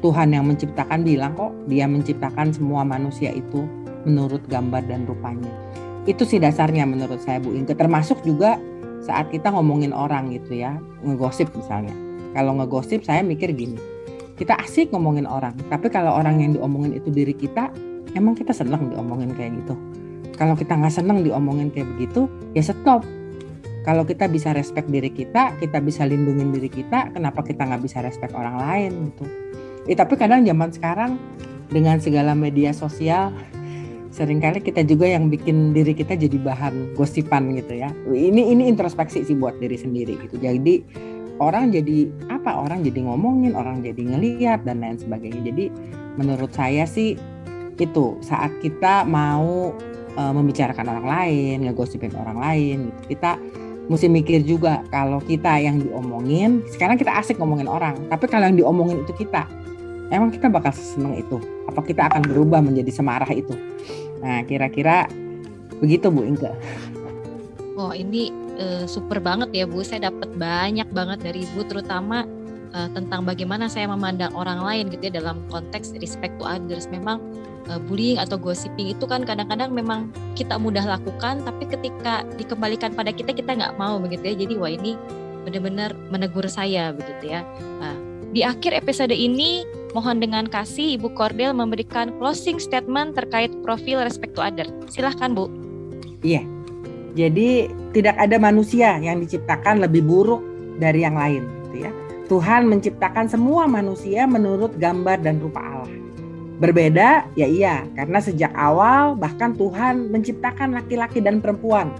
Tuhan 0.00 0.32
yang 0.32 0.48
menciptakan 0.48 1.02
bilang 1.04 1.36
kok 1.36 1.52
dia 1.68 1.84
menciptakan 1.84 2.54
semua 2.54 2.86
manusia 2.86 3.34
itu 3.34 3.68
menurut 4.06 4.40
gambar 4.48 4.86
dan 4.86 5.04
rupanya. 5.04 5.50
Itu 6.08 6.24
sih 6.24 6.40
dasarnya 6.40 6.88
menurut 6.88 7.20
saya 7.20 7.42
Bu 7.42 7.52
Inke 7.52 7.76
termasuk 7.76 8.22
juga 8.24 8.56
saat 9.04 9.30
kita 9.30 9.50
ngomongin 9.54 9.94
orang 9.94 10.30
gitu 10.34 10.58
ya 10.58 10.76
ngegosip 11.02 11.50
misalnya 11.54 11.94
kalau 12.34 12.58
ngegosip 12.58 13.02
saya 13.06 13.22
mikir 13.24 13.54
gini 13.54 13.78
kita 14.38 14.54
asik 14.62 14.94
ngomongin 14.94 15.26
orang. 15.26 15.52
Tapi 15.66 15.90
kalau 15.90 16.14
orang 16.14 16.38
yang 16.38 16.54
diomongin 16.54 16.94
itu 16.94 17.10
diri 17.10 17.34
kita, 17.34 17.74
emang 18.14 18.38
kita 18.38 18.54
senang 18.54 18.94
diomongin 18.94 19.34
kayak 19.34 19.58
gitu. 19.66 19.74
Kalau 20.38 20.54
kita 20.54 20.78
nggak 20.78 20.94
senang 20.94 21.26
diomongin 21.26 21.74
kayak 21.74 21.90
begitu, 21.98 22.30
ya 22.54 22.62
stop. 22.62 23.02
Kalau 23.82 24.06
kita 24.06 24.30
bisa 24.30 24.54
respect 24.54 24.86
diri 24.86 25.10
kita, 25.10 25.58
kita 25.58 25.82
bisa 25.82 26.06
lindungin 26.06 26.54
diri 26.54 26.70
kita, 26.70 27.10
kenapa 27.10 27.42
kita 27.42 27.66
nggak 27.66 27.82
bisa 27.82 27.98
respect 27.98 28.30
orang 28.38 28.62
lain 28.62 29.10
gitu? 29.10 29.24
Eh, 29.90 29.96
tapi 29.98 30.14
kadang 30.14 30.46
zaman 30.46 30.70
sekarang 30.70 31.10
dengan 31.66 31.98
segala 31.98 32.38
media 32.38 32.70
sosial, 32.70 33.34
sering 34.18 34.42
kali 34.42 34.58
kita 34.58 34.82
juga 34.82 35.06
yang 35.06 35.30
bikin 35.30 35.70
diri 35.70 35.94
kita 35.94 36.18
jadi 36.18 36.34
bahan 36.42 36.98
gosipan 36.98 37.54
gitu 37.54 37.78
ya. 37.78 37.94
Ini 38.10 38.50
ini 38.50 38.66
introspeksi 38.66 39.22
sih 39.22 39.38
buat 39.38 39.54
diri 39.62 39.78
sendiri 39.78 40.18
gitu. 40.26 40.42
Jadi 40.42 40.82
orang 41.38 41.70
jadi 41.70 42.10
apa? 42.26 42.58
Orang 42.58 42.82
jadi 42.82 43.06
ngomongin, 43.06 43.54
orang 43.54 43.86
jadi 43.86 44.02
ngeliat 44.02 44.66
dan 44.66 44.82
lain 44.82 44.98
sebagainya. 44.98 45.54
Jadi 45.54 45.70
menurut 46.18 46.50
saya 46.50 46.82
sih 46.82 47.14
itu 47.78 48.18
saat 48.26 48.50
kita 48.58 49.06
mau 49.06 49.70
e, 50.18 50.22
membicarakan 50.34 50.98
orang 50.98 51.06
lain, 51.06 51.56
ngegosipin 51.70 52.10
orang 52.18 52.42
lain, 52.42 52.76
gitu, 52.90 53.14
kita 53.14 53.38
mesti 53.86 54.10
mikir 54.10 54.42
juga 54.42 54.82
kalau 54.90 55.22
kita 55.22 55.62
yang 55.62 55.78
diomongin, 55.78 56.66
sekarang 56.74 56.98
kita 56.98 57.14
asik 57.22 57.38
ngomongin 57.38 57.70
orang, 57.70 57.94
tapi 58.10 58.26
kalau 58.26 58.50
yang 58.50 58.58
diomongin 58.58 58.98
itu 59.06 59.14
kita, 59.14 59.46
emang 60.10 60.34
kita 60.34 60.50
bakal 60.50 60.74
seneng 60.74 61.14
itu? 61.22 61.38
Apa 61.70 61.86
kita 61.86 62.10
akan 62.10 62.26
berubah 62.26 62.58
menjadi 62.58 62.90
semarah 62.90 63.30
itu? 63.30 63.54
Nah, 64.22 64.42
kira-kira 64.44 65.06
begitu 65.78 66.10
Bu 66.10 66.26
Inke. 66.26 66.50
Oh, 67.78 67.94
ini 67.94 68.34
uh, 68.58 68.84
super 68.90 69.22
banget 69.22 69.54
ya 69.54 69.64
Bu. 69.64 69.86
Saya 69.86 70.10
dapat 70.10 70.34
banyak 70.34 70.90
banget 70.90 71.18
dari 71.22 71.46
Ibu 71.46 71.70
terutama 71.70 72.26
uh, 72.74 72.88
tentang 72.90 73.22
bagaimana 73.22 73.70
saya 73.70 73.86
memandang 73.86 74.34
orang 74.34 74.60
lain 74.66 74.84
gitu 74.90 75.10
ya 75.10 75.22
dalam 75.22 75.38
konteks 75.48 75.94
respect 76.02 76.34
to 76.42 76.44
others. 76.44 76.90
Memang 76.90 77.22
uh, 77.70 77.78
bullying 77.86 78.18
atau 78.18 78.34
gossiping 78.34 78.90
itu 78.90 79.06
kan 79.06 79.22
kadang-kadang 79.22 79.70
memang 79.70 80.10
kita 80.34 80.58
mudah 80.58 80.82
lakukan 80.82 81.46
tapi 81.46 81.70
ketika 81.70 82.26
dikembalikan 82.34 82.90
pada 82.98 83.14
kita 83.14 83.30
kita 83.30 83.54
nggak 83.54 83.78
mau 83.78 84.02
begitu 84.02 84.34
ya. 84.34 84.36
Jadi 84.42 84.54
wah 84.58 84.72
ini 84.74 84.98
benar-benar 85.46 85.94
menegur 86.10 86.44
saya 86.50 86.90
begitu 86.90 87.38
ya. 87.38 87.46
Nah, 87.78 87.94
di 88.34 88.42
akhir 88.44 88.74
episode 88.74 89.14
ini 89.14 89.62
mohon 89.96 90.20
dengan 90.20 90.44
kasih 90.48 91.00
Ibu 91.00 91.16
Kordel 91.16 91.56
memberikan 91.56 92.12
closing 92.20 92.60
statement 92.60 93.16
terkait 93.16 93.52
profil 93.64 94.04
respect 94.04 94.36
to 94.36 94.42
others. 94.44 94.68
Silahkan 94.92 95.32
Bu. 95.32 95.48
Iya. 96.20 96.44
Jadi 97.16 97.72
tidak 97.96 98.14
ada 98.20 98.36
manusia 98.38 99.00
yang 99.00 99.18
diciptakan 99.18 99.82
lebih 99.82 100.06
buruk 100.06 100.44
dari 100.78 101.02
yang 101.02 101.18
lain 101.18 101.42
gitu 101.68 101.88
ya. 101.88 101.92
Tuhan 102.28 102.68
menciptakan 102.68 103.26
semua 103.26 103.64
manusia 103.64 104.28
menurut 104.28 104.76
gambar 104.76 105.24
dan 105.24 105.40
rupa 105.40 105.64
Allah. 105.64 105.90
Berbeda 106.58 107.24
ya 107.38 107.46
iya, 107.46 107.86
karena 107.94 108.18
sejak 108.18 108.52
awal 108.52 109.16
bahkan 109.16 109.54
Tuhan 109.56 110.10
menciptakan 110.12 110.74
laki-laki 110.74 111.22
dan 111.22 111.40
perempuan 111.40 111.94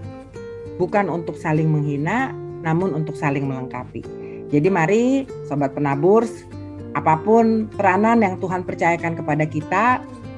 bukan 0.79 1.11
untuk 1.11 1.35
saling 1.35 1.67
menghina, 1.67 2.31
namun 2.63 2.95
untuk 2.95 3.15
saling 3.19 3.43
melengkapi. 3.43 4.03
Jadi 4.49 4.67
mari 4.71 5.03
sobat 5.45 5.75
penabur, 5.75 6.23
apa 6.97 7.21
pun 7.21 7.69
peranan 7.73 8.25
yang 8.25 8.41
Tuhan 8.41 8.65
percayakan 8.65 9.13
kepada 9.17 9.45
kita, 9.45 9.85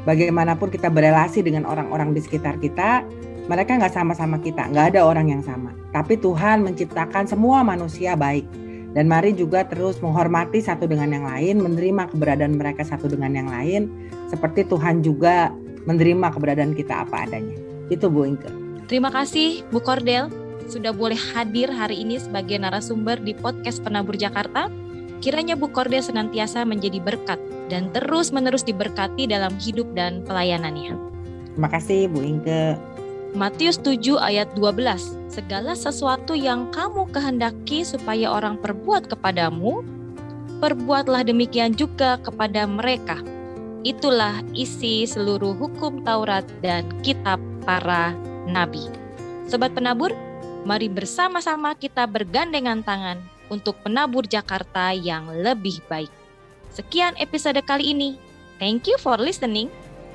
bagaimanapun 0.03 0.67
kita 0.73 0.91
berelasi 0.91 1.45
dengan 1.45 1.63
orang-orang 1.63 2.11
di 2.11 2.21
sekitar 2.23 2.59
kita, 2.59 3.05
mereka 3.47 3.77
nggak 3.77 3.93
sama-sama 3.95 4.37
kita, 4.39 4.67
nggak 4.69 4.95
ada 4.95 5.01
orang 5.05 5.31
yang 5.31 5.43
sama. 5.43 5.71
Tapi 5.95 6.19
Tuhan 6.19 6.63
menciptakan 6.63 7.27
semua 7.27 7.63
manusia 7.63 8.15
baik. 8.15 8.45
Dan 8.91 9.07
mari 9.07 9.31
juga 9.31 9.63
terus 9.63 10.03
menghormati 10.03 10.59
satu 10.59 10.83
dengan 10.83 11.15
yang 11.15 11.23
lain, 11.23 11.63
menerima 11.63 12.11
keberadaan 12.11 12.59
mereka 12.59 12.83
satu 12.83 13.07
dengan 13.07 13.31
yang 13.31 13.47
lain, 13.47 13.87
seperti 14.27 14.67
Tuhan 14.67 14.99
juga 14.99 15.47
menerima 15.87 16.27
keberadaan 16.35 16.75
kita 16.75 17.07
apa 17.07 17.23
adanya. 17.23 17.55
Itu 17.87 18.11
Bu 18.11 18.27
Inke. 18.27 18.51
Terima 18.91 19.07
kasih 19.07 19.63
Bu 19.71 19.79
Kordel 19.79 20.27
sudah 20.67 20.91
boleh 20.91 21.15
hadir 21.15 21.71
hari 21.71 22.03
ini 22.03 22.19
sebagai 22.19 22.59
narasumber 22.59 23.19
di 23.19 23.31
podcast 23.31 23.79
Penabur 23.79 24.19
Jakarta. 24.19 24.67
Kiranya 25.21 25.53
Bu 25.53 25.69
Kordel 25.69 26.01
senantiasa 26.01 26.65
menjadi 26.65 26.97
berkat 26.97 27.37
dan 27.69 27.93
terus-menerus 27.93 28.65
diberkati 28.65 29.29
dalam 29.29 29.53
hidup 29.61 29.85
dan 29.93 30.25
pelayanannya. 30.25 30.97
Terima 31.53 31.69
kasih 31.69 32.09
Bu 32.09 32.25
Inke. 32.25 32.73
Matius 33.37 33.77
7 33.79 34.17
ayat 34.17 34.49
12. 34.57 35.31
Segala 35.31 35.77
sesuatu 35.77 36.33
yang 36.33 36.73
kamu 36.73 37.07
kehendaki 37.13 37.85
supaya 37.85 38.33
orang 38.33 38.57
perbuat 38.59 39.07
kepadamu, 39.13 39.85
perbuatlah 40.59 41.23
demikian 41.23 41.77
juga 41.77 42.17
kepada 42.19 42.65
mereka. 42.65 43.21
Itulah 43.85 44.41
isi 44.57 45.05
seluruh 45.05 45.53
hukum 45.53 46.01
Taurat 46.01 46.43
dan 46.65 46.83
kitab 47.05 47.37
para 47.61 48.11
nabi. 48.49 48.89
Sobat 49.45 49.71
penabur, 49.77 50.11
mari 50.65 50.89
bersama-sama 50.89 51.77
kita 51.77 52.09
bergandengan 52.09 52.81
tangan 52.83 53.30
untuk 53.51 53.75
penabur 53.83 54.23
Jakarta 54.23 54.95
yang 54.95 55.27
lebih 55.27 55.83
baik. 55.91 56.09
Sekian 56.71 57.13
episode 57.19 57.59
kali 57.67 57.91
ini. 57.91 58.15
Thank 58.55 58.87
you 58.87 58.95
for 58.95 59.19
listening. 59.19 59.67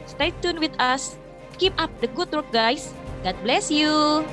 Stay 0.09 0.33
tuned 0.41 0.59
with 0.59 0.73
us. 0.81 1.21
Keep 1.61 1.77
up 1.77 1.93
the 2.01 2.09
good 2.17 2.33
work 2.33 2.49
guys. 2.49 2.97
God 3.21 3.37
bless 3.45 3.69
you. 3.69 4.25